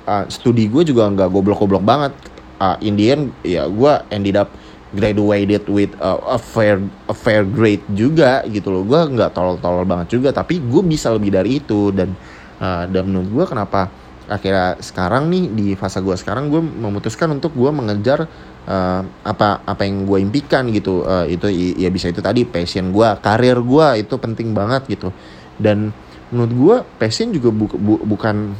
uh, 0.08 0.24
studi 0.32 0.72
gue 0.72 0.88
juga 0.88 1.06
nggak 1.12 1.28
goblok-goblok 1.28 1.84
banget. 1.84 2.16
Uh, 2.62 2.78
in 2.80 2.96
the 2.96 3.06
end 3.12 3.24
ya 3.44 3.68
gue 3.68 3.92
ended 4.08 4.40
up 4.40 4.48
graduated 4.92 5.64
with 5.72 5.92
uh, 5.98 6.20
a 6.28 6.38
fair 6.38 6.78
a 7.08 7.16
fair 7.16 7.42
grade 7.48 7.82
juga 7.96 8.44
gitu 8.48 8.68
loh. 8.68 8.84
Gue 8.84 9.00
nggak 9.00 9.32
tolol-tolol 9.32 9.88
banget 9.88 10.20
juga 10.20 10.30
tapi 10.32 10.60
gue 10.60 10.82
bisa 10.84 11.10
lebih 11.12 11.32
dari 11.32 11.58
itu. 11.58 11.90
Dan 11.90 12.12
uh, 12.60 12.84
dan 12.86 13.02
menurut 13.08 13.28
gue 13.32 13.44
kenapa 13.48 13.88
akhirnya 14.28 14.78
sekarang 14.78 15.28
nih 15.28 15.44
di 15.52 15.66
fase 15.74 15.98
gue 16.00 16.14
sekarang 16.14 16.48
gue 16.48 16.62
memutuskan 16.62 17.28
untuk 17.34 17.52
gue 17.52 17.68
mengejar 17.68 18.24
uh, 18.68 19.02
apa 19.26 19.64
apa 19.64 19.82
yang 19.82 20.04
gue 20.04 20.18
impikan 20.20 20.68
gitu. 20.70 21.02
Uh, 21.08 21.24
itu 21.26 21.48
ya 21.52 21.88
bisa 21.88 22.12
itu 22.12 22.20
tadi 22.20 22.44
passion 22.44 22.92
gue 22.92 23.08
karir 23.24 23.58
gue 23.58 23.86
itu 24.04 24.14
penting 24.20 24.52
banget 24.52 24.86
gitu. 24.92 25.08
Dan 25.56 25.90
menurut 26.32 26.52
gue 26.52 26.76
passion 26.96 27.28
juga 27.32 27.52
bu, 27.52 27.68
bu, 27.76 28.00
bukan 28.04 28.56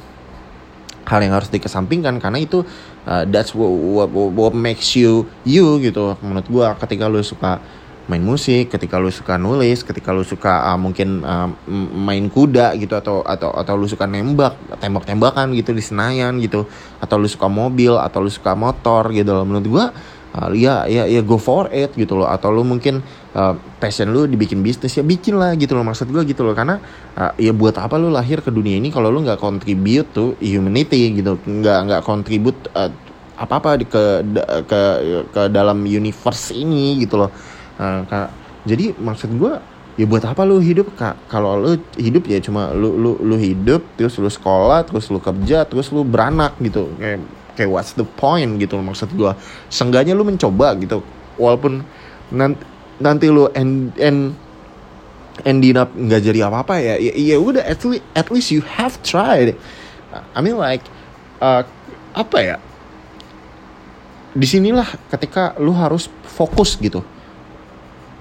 hal 1.04 1.20
yang 1.22 1.34
harus 1.34 1.50
dikesampingkan 1.50 2.22
karena 2.22 2.38
itu 2.42 2.62
uh, 3.06 3.22
that's 3.28 3.52
what, 3.52 3.68
what, 3.68 4.08
what 4.12 4.54
makes 4.54 4.94
you 4.94 5.26
you 5.42 5.78
gitu 5.82 6.14
menurut 6.22 6.46
gue 6.46 6.66
ketika 6.86 7.10
lu 7.10 7.22
suka 7.22 7.62
main 8.10 8.22
musik, 8.22 8.74
ketika 8.74 8.98
lu 8.98 9.14
suka 9.14 9.38
nulis, 9.38 9.86
ketika 9.86 10.10
lu 10.10 10.26
suka 10.26 10.74
uh, 10.74 10.78
mungkin 10.78 11.22
uh, 11.22 11.46
main 11.94 12.26
kuda 12.26 12.74
gitu 12.74 12.98
atau 12.98 13.22
atau 13.22 13.54
atau 13.54 13.74
lu 13.78 13.86
suka 13.86 14.10
nembak, 14.10 14.58
tembak-tembakan 14.82 15.54
gitu 15.54 15.70
di 15.70 15.82
Senayan 15.82 16.42
gitu, 16.42 16.66
atau 16.98 17.16
lu 17.18 17.30
suka 17.30 17.46
mobil 17.46 17.94
atau 17.94 18.26
lu 18.26 18.30
suka 18.30 18.58
motor 18.58 19.14
gitu 19.14 19.30
loh. 19.30 19.46
Menurut 19.46 19.66
gua 19.70 19.84
uh, 20.36 20.50
ya 20.52 20.84
ya 20.88 21.04
ya 21.08 21.20
go 21.20 21.36
for 21.36 21.68
it 21.72 21.92
gitu 21.96 22.16
loh. 22.18 22.28
Atau 22.28 22.52
lu 22.52 22.64
mungkin 22.64 23.00
uh, 23.36 23.54
passion 23.80 24.12
lu 24.12 24.28
dibikin 24.28 24.60
bisnis 24.60 24.96
ya 24.96 25.04
bikin 25.04 25.36
lah 25.36 25.56
gitu 25.56 25.76
loh 25.76 25.84
maksud 25.84 26.08
gue 26.08 26.22
gitu 26.28 26.42
loh. 26.44 26.52
Karena 26.56 26.80
uh, 27.16 27.32
ya 27.36 27.52
buat 27.52 27.76
apa 27.76 27.96
lu 28.00 28.08
lahir 28.12 28.40
ke 28.40 28.50
dunia 28.52 28.76
ini 28.76 28.88
kalau 28.92 29.12
lu 29.12 29.24
nggak 29.24 29.40
contribute 29.40 30.08
to 30.12 30.36
humanity 30.40 31.12
gitu. 31.12 31.36
Nggak 31.44 31.78
nggak 31.88 32.02
contribute 32.02 32.60
uh, 32.76 32.90
apa 33.36 33.54
apa 33.58 33.70
ke 33.82 34.04
ke 34.68 34.80
ke 35.32 35.42
dalam 35.50 35.84
universe 35.84 36.52
ini 36.52 37.00
gitu 37.02 37.20
loh. 37.20 37.30
Uh, 37.80 38.04
jadi 38.62 38.94
maksud 38.94 39.34
gue 39.36 39.58
ya 39.98 40.06
buat 40.08 40.24
apa 40.24 40.46
lu 40.48 40.56
hidup 40.62 40.96
kak 40.96 41.28
kalau 41.28 41.60
lu 41.60 41.76
hidup 42.00 42.24
ya 42.24 42.40
cuma 42.40 42.72
lu 42.72 42.96
lu 42.96 43.20
lu 43.20 43.36
hidup 43.36 43.84
terus 43.98 44.16
lu 44.16 44.30
sekolah 44.30 44.88
terus 44.88 45.12
lu 45.12 45.20
kerja 45.20 45.68
terus 45.68 45.92
lu 45.92 46.06
beranak 46.06 46.56
gitu. 46.62 46.88
Kayak 46.96 47.20
kayak 47.54 47.70
what's 47.70 47.92
the 47.96 48.04
point 48.04 48.56
gitu 48.60 48.80
loh 48.80 48.84
maksud 48.86 49.12
gue 49.12 49.32
sengganya 49.68 50.16
lu 50.16 50.24
mencoba 50.24 50.76
gitu. 50.80 51.04
Walaupun 51.36 51.84
nanti 52.32 52.64
nanti 53.00 53.26
lu 53.28 53.48
end 53.52 53.92
end 53.98 54.36
ending 55.42 55.76
up 55.80 55.90
nggak 55.96 56.22
jadi 56.22 56.46
apa 56.46 56.62
apa 56.62 56.74
ya 56.78 56.94
ya, 57.00 57.12
ya 57.16 57.36
udah 57.40 57.64
at 57.64 57.80
least 57.82 58.04
at 58.12 58.28
least 58.28 58.48
you 58.52 58.62
have 58.62 59.00
tried. 59.00 59.56
I 60.12 60.38
mean 60.44 60.60
like 60.60 60.84
uh, 61.40 61.64
apa 62.12 62.38
ya? 62.40 62.56
Di 64.32 64.48
sinilah 64.48 64.88
ketika 65.12 65.56
lu 65.60 65.72
harus 65.76 66.08
fokus 66.24 66.76
gitu. 66.80 67.04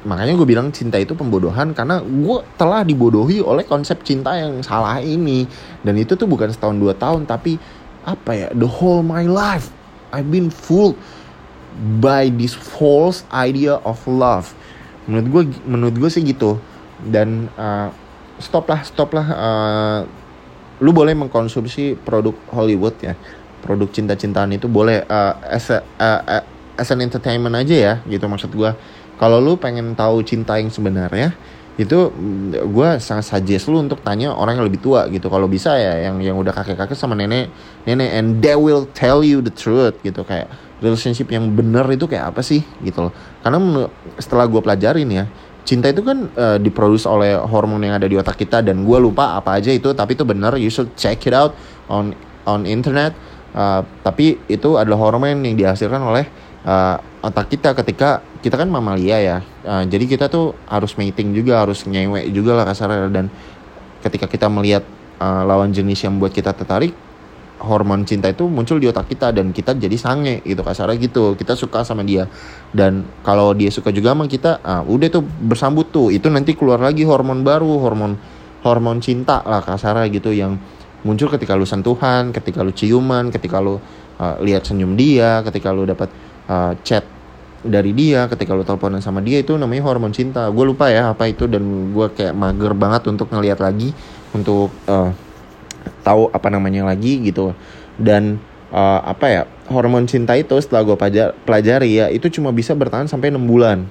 Makanya 0.01 0.33
gue 0.33 0.47
bilang 0.49 0.73
cinta 0.73 0.97
itu 0.97 1.13
pembodohan 1.13 1.77
karena 1.77 2.01
gue 2.01 2.37
telah 2.57 2.81
dibodohi 2.81 3.37
oleh 3.37 3.61
konsep 3.69 4.01
cinta 4.01 4.33
yang 4.33 4.65
salah 4.65 4.97
ini. 4.97 5.45
Dan 5.85 5.93
itu 6.01 6.17
tuh 6.17 6.25
bukan 6.25 6.49
setahun 6.49 6.73
dua 6.81 6.97
tahun 6.97 7.29
tapi 7.29 7.61
apa 8.03 8.31
ya 8.33 8.47
the 8.57 8.67
whole 8.67 9.05
my 9.05 9.25
life 9.25 9.69
I've 10.11 10.27
been 10.27 10.51
fooled 10.51 10.99
by 12.03 12.27
this 12.29 12.51
false 12.53 13.23
idea 13.31 13.79
of 13.87 13.97
love. 14.05 14.51
Menurut 15.07 15.27
gue 15.31 15.43
menurut 15.65 15.95
gue 15.97 16.09
sih 16.11 16.21
gitu. 16.21 16.59
Dan 17.01 17.49
uh, 17.57 17.89
stop 18.37 18.69
lah 18.69 18.83
stop 18.85 19.15
lah 19.15 19.27
uh, 19.31 19.99
lu 20.83 20.91
boleh 20.93 21.15
mengkonsumsi 21.15 21.97
produk 22.03 22.35
Hollywood 22.51 22.99
ya. 22.99 23.15
Produk 23.63 23.89
cinta-cintaan 23.89 24.51
itu 24.53 24.67
boleh 24.67 25.07
uh, 25.07 25.33
as 25.47 25.71
a, 25.71 25.81
uh, 25.81 26.43
as 26.77 26.89
an 26.91 26.99
entertainment 27.01 27.53
aja 27.53 27.75
ya 27.77 27.93
gitu 28.09 28.25
maksud 28.25 28.49
gue 28.57 28.73
kalau 29.21 29.37
lu 29.37 29.53
pengen 29.53 29.93
tahu 29.93 30.25
cinta 30.25 30.57
yang 30.57 30.73
sebenarnya 30.73 31.37
itu 31.79 32.11
gue 32.51 32.89
sangat 32.99 33.31
suggest 33.31 33.71
lu 33.71 33.79
untuk 33.79 34.03
tanya 34.03 34.35
orang 34.35 34.59
yang 34.59 34.65
lebih 34.67 34.83
tua 34.83 35.07
gitu. 35.07 35.31
Kalau 35.31 35.47
bisa 35.47 35.79
ya 35.79 36.11
yang 36.11 36.19
yang 36.19 36.35
udah 36.35 36.51
kakek 36.51 36.75
kakek 36.75 36.97
sama 36.99 37.15
nenek 37.15 37.47
nenek 37.87 38.09
and 38.11 38.43
they 38.43 38.57
will 38.59 38.83
tell 38.91 39.23
you 39.23 39.39
the 39.39 39.53
truth 39.53 39.95
gitu. 40.03 40.27
Kayak 40.27 40.51
relationship 40.83 41.31
yang 41.31 41.47
bener 41.55 41.87
itu 41.95 42.11
kayak 42.11 42.35
apa 42.35 42.43
sih 42.43 42.59
gitu 42.83 43.07
loh. 43.07 43.13
Karena 43.39 43.87
setelah 44.19 44.45
gue 44.51 44.59
pelajarin 44.59 45.07
ya 45.07 45.25
cinta 45.61 45.87
itu 45.87 46.01
kan 46.01 46.27
uh, 46.35 46.57
diproduksi 46.57 47.05
oleh 47.05 47.37
hormon 47.37 47.85
yang 47.85 47.95
ada 47.95 48.09
di 48.09 48.17
otak 48.17 48.33
kita 48.33 48.65
dan 48.65 48.81
gue 48.81 48.97
lupa 48.97 49.37
apa 49.37 49.61
aja 49.61 49.71
itu 49.71 49.95
tapi 49.95 50.19
itu 50.19 50.27
bener. 50.27 50.59
You 50.59 50.73
should 50.73 50.91
check 50.99 51.23
it 51.23 51.31
out 51.31 51.55
on 51.87 52.11
on 52.43 52.67
internet. 52.67 53.15
Uh, 53.51 53.83
tapi 54.03 54.39
itu 54.47 54.79
adalah 54.79 54.99
hormon 54.99 55.39
yang 55.43 55.55
dihasilkan 55.55 56.03
oleh 56.03 56.27
uh, 56.65 56.97
otak 57.21 57.53
kita 57.53 57.73
ketika 57.77 58.21
kita 58.41 58.57
kan 58.57 58.69
mamalia 58.69 59.17
ya. 59.21 59.37
Uh, 59.61 59.83
jadi 59.85 60.05
kita 60.09 60.25
tuh 60.27 60.57
harus 60.65 60.97
mating 60.97 61.33
juga 61.33 61.61
harus 61.61 61.85
ngewek 61.85 62.33
juga 62.33 62.57
lah 62.57 62.65
kasar 62.65 63.09
dan 63.13 63.29
ketika 64.01 64.25
kita 64.25 64.49
melihat 64.49 64.81
uh, 65.21 65.45
lawan 65.45 65.69
jenis 65.69 66.01
yang 66.01 66.17
buat 66.17 66.33
kita 66.33 66.53
tertarik 66.57 66.93
hormon 67.61 68.01
cinta 68.09 68.25
itu 68.25 68.49
muncul 68.49 68.81
di 68.81 68.89
otak 68.89 69.05
kita 69.13 69.29
dan 69.29 69.53
kita 69.53 69.77
jadi 69.77 69.93
sange 69.93 70.41
gitu 70.41 70.65
kasarnya 70.65 70.97
gitu. 70.97 71.37
Kita 71.37 71.53
suka 71.53 71.85
sama 71.85 72.01
dia. 72.01 72.25
Dan 72.73 73.05
kalau 73.21 73.53
dia 73.53 73.69
suka 73.69 73.93
juga 73.93 74.17
sama 74.17 74.25
kita 74.25 74.57
uh, 74.65 74.83
udah 74.89 75.07
tuh 75.13 75.21
bersambut 75.21 75.93
tuh. 75.93 76.09
Itu 76.09 76.33
nanti 76.33 76.57
keluar 76.57 76.81
lagi 76.81 77.05
hormon 77.05 77.45
baru 77.45 77.77
hormon 77.77 78.17
hormon 78.65 78.97
cinta 79.01 79.41
lah 79.45 79.61
kasarnya 79.61 80.09
gitu 80.09 80.33
yang 80.33 80.57
muncul 81.01 81.29
ketika 81.33 81.57
lu 81.57 81.65
sentuhan 81.65 82.29
ketika 82.29 82.61
lu 82.61 82.69
ciuman 82.73 83.33
ketika 83.33 83.57
lu 83.57 83.81
uh, 84.21 84.37
lihat 84.41 84.69
senyum 84.69 84.93
dia 84.93 85.41
ketika 85.41 85.73
lu 85.73 85.85
dapat 85.89 86.13
uh, 86.51 86.75
chat 86.83 87.07
dari 87.61 87.93
dia 87.93 88.25
ketika 88.25 88.57
lu 88.57 88.65
teleponan 88.65 88.99
sama 88.99 89.23
dia 89.23 89.39
itu 89.39 89.55
namanya 89.55 89.87
hormon 89.87 90.11
cinta. 90.11 90.51
Gue 90.51 90.67
lupa 90.67 90.91
ya 90.91 91.15
apa 91.15 91.31
itu 91.31 91.47
dan 91.47 91.63
gue 91.95 92.07
kayak 92.11 92.35
mager 92.35 92.75
banget 92.75 93.07
untuk 93.07 93.31
ngeliat 93.31 93.63
lagi 93.63 93.95
untuk 94.35 94.73
uh, 94.91 95.15
tahu 96.03 96.27
apa 96.35 96.47
namanya 96.51 96.83
lagi 96.83 97.23
gitu. 97.23 97.55
Dan 97.95 98.41
uh, 98.73 98.99
apa 99.07 99.25
ya 99.31 99.41
hormon 99.71 100.09
cinta 100.09 100.35
itu 100.35 100.57
setelah 100.59 100.83
gue 100.83 100.97
pelajari 101.47 102.03
ya 102.03 102.05
itu 102.11 102.27
cuma 102.27 102.51
bisa 102.51 102.75
bertahan 102.75 103.07
sampai 103.07 103.31
enam 103.31 103.47
bulan. 103.47 103.87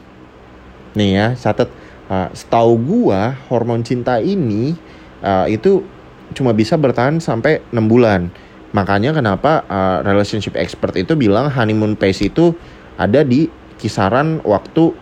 Nih 0.99 1.11
ya 1.17 1.27
catat 1.39 1.71
uh, 2.11 2.29
setahu 2.35 2.75
gue 2.77 3.21
hormon 3.49 3.87
cinta 3.87 4.19
ini 4.19 4.75
uh, 5.23 5.47
itu 5.47 5.87
cuma 6.35 6.51
bisa 6.55 6.75
bertahan 6.75 7.19
sampai 7.23 7.63
enam 7.71 7.87
bulan 7.91 8.31
makanya 8.71 9.11
kenapa 9.11 9.67
uh, 9.67 9.99
relationship 10.07 10.55
expert 10.55 10.95
itu 10.95 11.19
bilang 11.19 11.51
honeymoon 11.51 11.99
phase 11.99 12.31
itu 12.31 12.55
ada 12.95 13.25
di 13.27 13.51
kisaran 13.81 14.45
waktu 14.45 14.95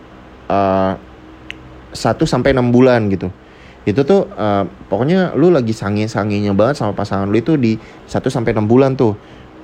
uh, 0.47 0.93
1 1.91 1.97
sampai 2.25 2.55
6 2.55 2.69
bulan 2.71 3.09
gitu. 3.11 3.27
Itu 3.83 4.05
tuh 4.05 4.29
uh, 4.33 4.63
pokoknya 4.87 5.33
lu 5.35 5.49
lagi 5.49 5.73
sange-sangenya 5.73 6.53
banget 6.53 6.79
sama 6.79 6.93
pasangan 6.93 7.27
lu 7.27 7.37
itu 7.37 7.57
di 7.57 7.75
1 7.75 8.15
sampai 8.29 8.55
6 8.55 8.65
bulan 8.69 8.95
tuh. 8.95 9.17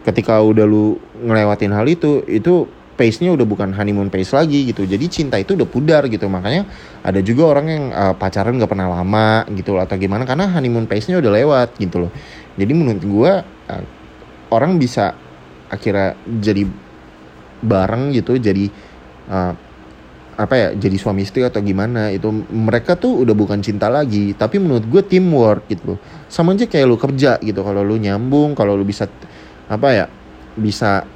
Ketika 0.06 0.38
udah 0.38 0.70
lu 0.70 1.02
ngelewatin 1.26 1.74
hal 1.74 1.90
itu, 1.90 2.22
itu 2.30 2.70
pace-nya 2.96 3.36
udah 3.36 3.44
bukan 3.44 3.76
honeymoon 3.76 4.08
pace 4.08 4.32
lagi 4.32 4.72
gitu 4.72 4.88
jadi 4.88 5.06
cinta 5.12 5.36
itu 5.36 5.54
udah 5.54 5.68
pudar 5.68 6.08
gitu 6.08 6.32
makanya 6.32 6.64
ada 7.04 7.20
juga 7.20 7.52
orang 7.52 7.68
yang 7.68 7.84
uh, 7.92 8.16
pacaran 8.16 8.56
gak 8.56 8.72
pernah 8.72 8.88
lama 8.88 9.44
gitu 9.52 9.76
atau 9.76 10.00
gimana 10.00 10.24
karena 10.24 10.48
honeymoon 10.48 10.88
pace-nya 10.88 11.20
udah 11.20 11.32
lewat 11.36 11.70
gitu 11.76 12.08
loh 12.08 12.12
jadi 12.56 12.72
menurut 12.72 13.04
gue 13.04 13.32
uh, 13.44 13.84
orang 14.54 14.78
bisa 14.78 15.16
akhirnya 15.70 16.14
jadi 16.42 16.70
bareng 17.66 18.14
gitu 18.14 18.38
jadi 18.38 18.70
uh, 19.32 19.54
apa 20.36 20.56
ya 20.60 20.68
jadi 20.76 21.00
suami 21.00 21.24
istri 21.24 21.48
atau 21.48 21.64
gimana 21.64 22.12
itu 22.12 22.28
mereka 22.52 23.00
tuh 23.00 23.24
udah 23.24 23.32
bukan 23.32 23.64
cinta 23.64 23.88
lagi 23.88 24.36
tapi 24.36 24.60
menurut 24.60 24.84
gue 24.84 25.00
teamwork 25.00 25.64
gitu. 25.72 25.96
Sama 26.28 26.52
aja 26.52 26.68
kayak 26.68 26.86
lu 26.92 27.00
kerja 27.00 27.40
gitu 27.40 27.64
kalau 27.64 27.88
lu 27.88 27.96
nyambung 27.96 28.52
kalau 28.52 28.76
lu 28.76 28.84
bisa 28.84 29.08
apa 29.72 29.88
ya 29.96 30.06
bisa 30.60 31.08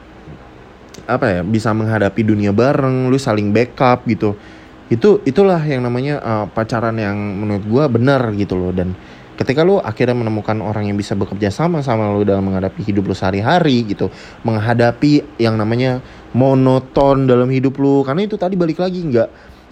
apa 1.03 1.25
ya 1.27 1.41
bisa 1.43 1.75
menghadapi 1.75 2.21
dunia 2.23 2.55
bareng 2.55 3.11
lu 3.11 3.19
saling 3.19 3.51
backup 3.51 4.07
gitu. 4.07 4.39
Itu 4.87 5.19
itulah 5.27 5.59
yang 5.67 5.83
namanya 5.83 6.23
uh, 6.23 6.45
pacaran 6.47 6.95
yang 6.95 7.19
menurut 7.19 7.67
gue 7.67 7.83
benar 7.99 8.31
gitu 8.39 8.55
loh 8.55 8.71
dan 8.71 8.95
ketika 9.39 9.63
lu 9.63 9.79
akhirnya 9.79 10.19
menemukan 10.19 10.59
orang 10.59 10.91
yang 10.91 10.99
bisa 10.99 11.15
bekerja 11.15 11.47
sama 11.47 11.79
sama 11.79 12.11
lu 12.11 12.27
dalam 12.27 12.43
menghadapi 12.43 12.83
hidup 12.83 13.07
lu 13.07 13.15
sehari-hari 13.15 13.87
gitu 13.87 14.11
menghadapi 14.43 15.39
yang 15.39 15.55
namanya 15.55 16.03
monoton 16.35 17.23
dalam 17.23 17.47
hidup 17.47 17.79
lu 17.79 18.03
karena 18.03 18.27
itu 18.27 18.35
tadi 18.35 18.59
balik 18.59 18.83
lagi 18.83 18.99
nggak 18.99 19.29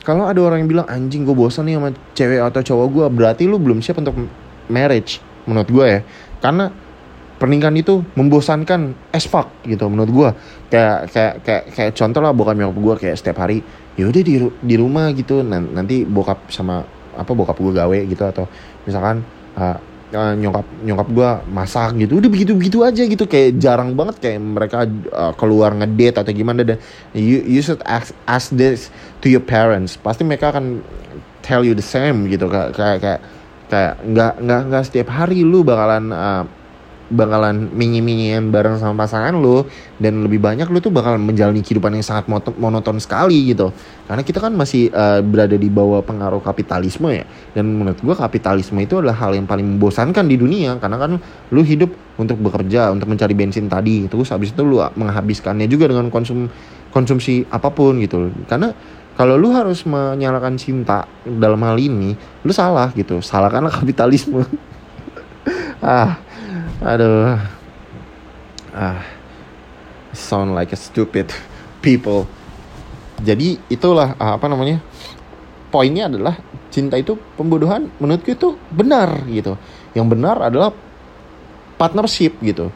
kalau 0.08 0.24
ada 0.24 0.40
orang 0.40 0.64
yang 0.64 0.72
bilang 0.72 0.88
anjing 0.88 1.28
gue 1.28 1.36
bosan 1.36 1.68
nih 1.68 1.76
sama 1.76 1.92
cewek 2.16 2.40
atau 2.40 2.64
cowok 2.64 2.88
gue 2.96 3.06
berarti 3.12 3.44
lu 3.44 3.60
belum 3.60 3.84
siap 3.84 4.00
untuk 4.00 4.16
marriage 4.72 5.20
menurut 5.44 5.68
gue 5.68 5.84
ya. 5.84 6.00
Karena 6.40 6.72
pernikahan 7.36 7.76
itu 7.76 8.08
membosankan 8.16 9.12
as 9.12 9.28
fuck 9.28 9.52
gitu 9.68 9.84
menurut 9.92 10.08
gue 10.08 10.30
kayak 10.72 11.12
kayak 11.12 11.34
kayak 11.44 11.64
kayak 11.76 11.92
contoh 11.92 12.24
lah 12.24 12.32
bokap 12.32 12.56
nyokap 12.56 12.80
gue 12.80 12.96
kayak 13.04 13.16
setiap 13.20 13.44
hari 13.44 13.60
yaudah 14.00 14.24
di 14.24 14.48
di 14.48 14.76
rumah 14.80 15.12
gitu. 15.12 15.44
Nanti 15.44 16.08
bokap 16.08 16.56
sama 16.56 16.88
apa 17.12 17.32
bokap 17.36 17.60
gue 17.60 17.74
gawe 17.76 18.00
gitu 18.08 18.24
atau 18.24 18.48
misalkan 18.88 19.28
uh, 19.58 19.78
nyokap 20.14 20.64
nyokap 20.88 21.08
gue 21.12 21.32
masak 21.52 22.00
gitu. 22.00 22.24
Udah 22.24 22.30
begitu 22.32 22.56
begitu 22.56 22.78
aja 22.86 23.04
gitu. 23.04 23.28
Kayak 23.28 23.60
jarang 23.60 23.92
banget 23.98 24.16
kayak 24.24 24.40
mereka 24.40 24.88
uh, 25.12 25.34
keluar 25.36 25.76
ngedate 25.76 26.24
atau 26.24 26.32
gimana. 26.32 26.64
Dan 26.64 26.78
you 27.12 27.44
you 27.44 27.60
should 27.60 27.82
ask 27.84 28.16
ask 28.30 28.54
this 28.56 28.88
to 29.20 29.28
your 29.28 29.44
parents. 29.44 30.00
Pasti 30.00 30.24
mereka 30.24 30.56
akan 30.56 30.80
tell 31.44 31.68
you 31.68 31.76
the 31.76 31.84
same 31.84 32.32
gitu. 32.32 32.48
Kayak 32.48 32.70
kayak 32.78 32.98
kayak 33.04 33.20
kayak 33.68 33.94
nggak 34.08 34.34
nggak 34.40 34.62
nggak 34.72 34.84
setiap 34.88 35.08
hari 35.12 35.44
lu 35.44 35.68
bakalan 35.68 36.16
uh, 36.16 36.48
bakalan 37.08 37.72
minyi-minyian 37.72 38.52
bareng 38.52 38.76
sama 38.84 39.08
pasangan 39.08 39.32
lu 39.32 39.64
dan 39.96 40.28
lebih 40.28 40.44
banyak 40.44 40.68
lu 40.68 40.84
tuh 40.84 40.92
bakalan 40.92 41.24
menjalani 41.24 41.64
kehidupan 41.64 41.96
yang 41.96 42.04
sangat 42.04 42.28
monoton 42.60 43.00
sekali 43.00 43.56
gitu. 43.56 43.72
Karena 44.08 44.24
kita 44.28 44.44
kan 44.44 44.52
masih 44.52 44.92
uh, 44.92 45.24
berada 45.24 45.56
di 45.56 45.72
bawah 45.72 46.04
pengaruh 46.04 46.44
kapitalisme 46.44 47.08
ya. 47.08 47.24
Dan 47.56 47.80
menurut 47.80 48.00
gua 48.04 48.16
kapitalisme 48.28 48.76
itu 48.84 49.00
adalah 49.00 49.16
hal 49.16 49.40
yang 49.40 49.48
paling 49.48 49.64
membosankan 49.64 50.28
di 50.28 50.36
dunia. 50.36 50.76
Karena 50.84 51.00
kan 51.00 51.12
lu 51.52 51.62
hidup 51.64 51.92
untuk 52.20 52.38
bekerja 52.44 52.92
untuk 52.92 53.08
mencari 53.08 53.38
bensin 53.38 53.70
tadi 53.70 54.10
terus 54.10 54.34
habis 54.34 54.50
itu 54.50 54.66
lu 54.66 54.82
menghabiskannya 54.82 55.70
juga 55.70 55.88
dengan 55.88 56.10
konsum 56.12 56.52
konsumsi 56.92 57.48
apa 57.48 57.72
pun 57.72 58.04
gitu. 58.04 58.36
Karena 58.52 58.76
kalau 59.16 59.40
lu 59.40 59.50
harus 59.56 59.82
menyalakan 59.88 60.60
cinta 60.60 61.08
dalam 61.24 61.64
hal 61.64 61.80
ini 61.80 62.20
lu 62.44 62.52
salah 62.52 62.92
gitu. 62.92 63.24
Salah 63.24 63.48
karena 63.48 63.72
kapitalisme. 63.80 64.44
Ah 65.80 66.27
aduh. 66.82 67.40
Ah. 68.74 69.02
Sound 70.14 70.58
like 70.58 70.74
a 70.74 70.80
stupid 70.80 71.30
people. 71.82 72.26
Jadi 73.22 73.58
itulah 73.70 74.14
ah, 74.18 74.38
apa 74.38 74.46
namanya 74.50 74.82
poinnya 75.74 76.10
adalah 76.10 76.38
cinta 76.70 76.98
itu 76.98 77.18
pembodohan 77.38 77.90
menurutku 77.98 78.34
itu 78.34 78.58
benar 78.70 79.26
gitu. 79.30 79.58
Yang 79.98 80.08
benar 80.14 80.38
adalah 80.42 80.72
partnership 81.78 82.38
gitu. 82.42 82.70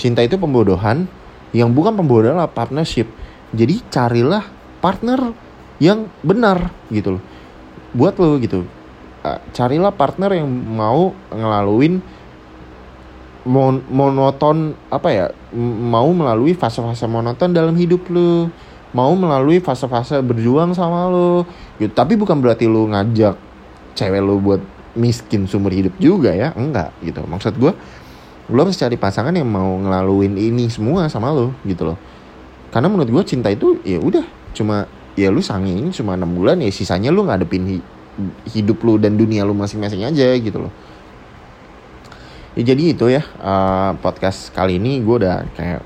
Cinta 0.00 0.24
itu 0.24 0.40
pembodohan 0.40 1.08
yang 1.52 1.70
bukan 1.72 1.94
pembodohan 1.94 2.40
adalah 2.40 2.52
partnership. 2.52 3.08
Jadi 3.54 3.80
carilah 3.92 4.44
partner 4.82 5.32
yang 5.78 6.08
benar 6.24 6.72
gitu 6.90 7.20
loh. 7.20 7.22
Buat 7.94 8.18
lo 8.18 8.36
gitu. 8.40 8.66
Ah, 9.24 9.40
carilah 9.56 9.92
partner 9.92 10.36
yang 10.36 10.48
mau 10.50 11.16
ngelaluin 11.32 12.02
mon 13.44 13.84
monoton 13.92 14.72
apa 14.88 15.08
ya 15.12 15.26
mau 15.52 16.08
melalui 16.16 16.56
fase-fase 16.56 17.04
monoton 17.04 17.52
dalam 17.52 17.76
hidup 17.76 18.08
lu. 18.08 18.48
Mau 18.94 19.10
melalui 19.18 19.58
fase-fase 19.58 20.22
berjuang 20.22 20.72
sama 20.72 21.10
lu. 21.10 21.44
Gitu. 21.78 21.92
Tapi 21.92 22.14
bukan 22.14 22.38
berarti 22.40 22.64
lu 22.64 22.88
ngajak 22.88 23.36
cewek 23.94 24.22
lu 24.22 24.38
buat 24.40 24.62
miskin 24.94 25.44
sumber 25.50 25.74
hidup 25.74 25.94
juga 26.00 26.32
ya. 26.32 26.54
Enggak 26.56 26.94
gitu. 27.04 27.22
Maksud 27.26 27.54
gue 27.60 27.72
lu 28.44 28.58
harus 28.60 28.76
cari 28.76 28.94
pasangan 28.94 29.32
yang 29.32 29.48
mau 29.48 29.76
ngelaluin 29.80 30.36
ini 30.36 30.70
semua 30.70 31.10
sama 31.10 31.34
lu 31.34 31.52
gitu 31.66 31.92
loh. 31.92 31.98
Karena 32.70 32.90
menurut 32.90 33.10
gue 33.10 33.22
cinta 33.26 33.50
itu 33.50 33.82
ya 33.82 33.98
udah. 33.98 34.24
Cuma 34.54 34.86
ya 35.14 35.30
lu 35.30 35.42
sangin 35.42 35.90
cuma 35.94 36.18
enam 36.18 36.30
bulan 36.34 36.58
ya 36.58 36.70
sisanya 36.70 37.10
lu 37.14 37.26
ngadepin 37.26 37.82
hidup 38.50 38.78
lu 38.82 38.98
dan 38.98 39.18
dunia 39.18 39.42
lu 39.46 39.54
masing-masing 39.54 40.06
aja 40.06 40.34
gitu 40.38 40.58
loh 40.66 40.72
ya 42.54 42.62
jadi 42.62 42.82
itu 42.94 43.06
ya 43.10 43.22
uh, 43.42 43.98
podcast 43.98 44.54
kali 44.54 44.78
ini 44.78 45.02
gue 45.02 45.16
udah 45.22 45.42
kayak 45.58 45.82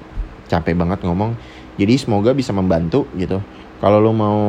capek 0.48 0.74
banget 0.74 1.04
ngomong. 1.04 1.36
Jadi 1.78 1.94
semoga 2.00 2.34
bisa 2.34 2.50
membantu 2.50 3.06
gitu. 3.14 3.38
Kalau 3.78 4.02
lo 4.02 4.10
mau 4.10 4.40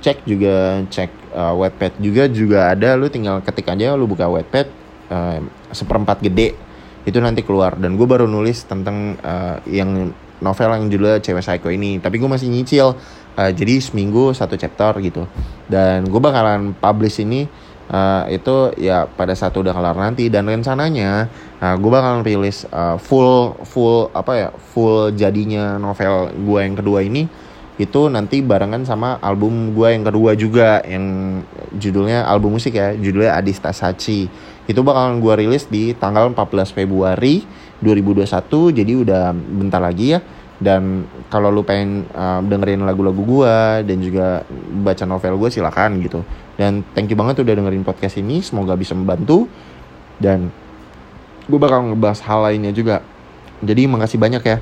cek 0.00 0.24
juga 0.24 0.80
cek 0.88 1.10
uh, 1.36 1.52
webpad 1.60 1.92
juga 2.00 2.24
juga 2.30 2.72
ada. 2.72 2.96
Lo 2.96 3.12
tinggal 3.12 3.44
ketik 3.44 3.68
aja 3.68 3.92
lo 3.92 4.08
buka 4.08 4.24
webpad 4.30 4.66
uh, 5.12 5.38
seperempat 5.74 6.24
gede 6.24 6.56
itu 7.04 7.18
nanti 7.20 7.44
keluar. 7.44 7.76
Dan 7.76 8.00
gue 8.00 8.08
baru 8.08 8.24
nulis 8.24 8.64
tentang 8.64 9.20
uh, 9.20 9.60
yang 9.68 10.14
novel 10.40 10.70
yang 10.72 10.88
judulnya 10.88 11.20
cewek 11.20 11.44
psycho 11.44 11.68
ini. 11.68 12.00
Tapi 12.00 12.16
gue 12.16 12.30
masih 12.30 12.48
nyicil 12.48 12.96
uh, 13.36 13.50
jadi 13.52 13.84
seminggu 13.84 14.32
satu 14.32 14.56
chapter 14.56 14.96
gitu. 15.04 15.28
Dan 15.68 16.08
gue 16.08 16.20
bakalan 16.22 16.72
publish 16.72 17.20
ini 17.20 17.44
uh, 17.90 18.24
itu 18.30 18.72
ya 18.78 19.04
pada 19.04 19.34
saat 19.34 19.52
udah 19.52 19.74
kelar 19.74 19.98
nanti 19.98 20.30
dan 20.30 20.46
rencananya 20.46 21.26
uh, 21.60 21.74
gue 21.76 21.90
bakal 21.90 22.22
rilis 22.22 22.64
uh, 22.70 22.96
full 22.96 23.58
full 23.66 24.08
apa 24.14 24.32
ya 24.32 24.48
full 24.72 25.10
jadinya 25.12 25.76
novel 25.76 26.30
gue 26.32 26.60
yang 26.62 26.74
kedua 26.78 27.02
ini 27.02 27.26
itu 27.80 28.12
nanti 28.12 28.44
barengan 28.44 28.84
sama 28.84 29.16
album 29.24 29.72
gue 29.72 29.88
yang 29.88 30.04
kedua 30.04 30.36
juga 30.36 30.84
yang 30.84 31.40
judulnya 31.72 32.28
album 32.28 32.60
musik 32.60 32.76
ya 32.76 32.92
judulnya 32.92 33.32
Adista 33.32 33.72
Sachi. 33.72 34.28
Itu 34.68 34.84
bakalan 34.84 35.24
gue 35.24 35.34
rilis 35.40 35.64
di 35.64 35.96
tanggal 35.96 36.28
14 36.36 36.76
Februari 36.76 37.40
2021 37.80 38.76
jadi 38.76 38.92
udah 39.00 39.24
bentar 39.32 39.80
lagi 39.80 40.12
ya. 40.12 40.20
Dan 40.60 41.08
kalau 41.32 41.48
lu 41.48 41.64
pengen 41.64 42.04
uh, 42.12 42.44
dengerin 42.44 42.84
lagu-lagu 42.84 43.24
gue 43.24 43.56
dan 43.88 43.96
juga 44.04 44.44
baca 44.84 45.08
novel 45.08 45.40
gue 45.40 45.48
silakan 45.48 46.04
gitu 46.04 46.20
dan 46.60 46.84
thank 46.92 47.08
you 47.08 47.16
banget 47.16 47.40
udah 47.40 47.56
dengerin 47.56 47.80
podcast 47.80 48.20
ini. 48.20 48.44
Semoga 48.44 48.76
bisa 48.76 48.92
membantu. 48.92 49.48
Dan 50.20 50.52
gue 51.48 51.56
bakal 51.56 51.88
ngebahas 51.88 52.20
hal 52.28 52.44
lainnya 52.44 52.76
juga. 52.76 53.00
Jadi 53.64 53.88
makasih 53.88 54.20
banyak 54.20 54.44
ya 54.44 54.60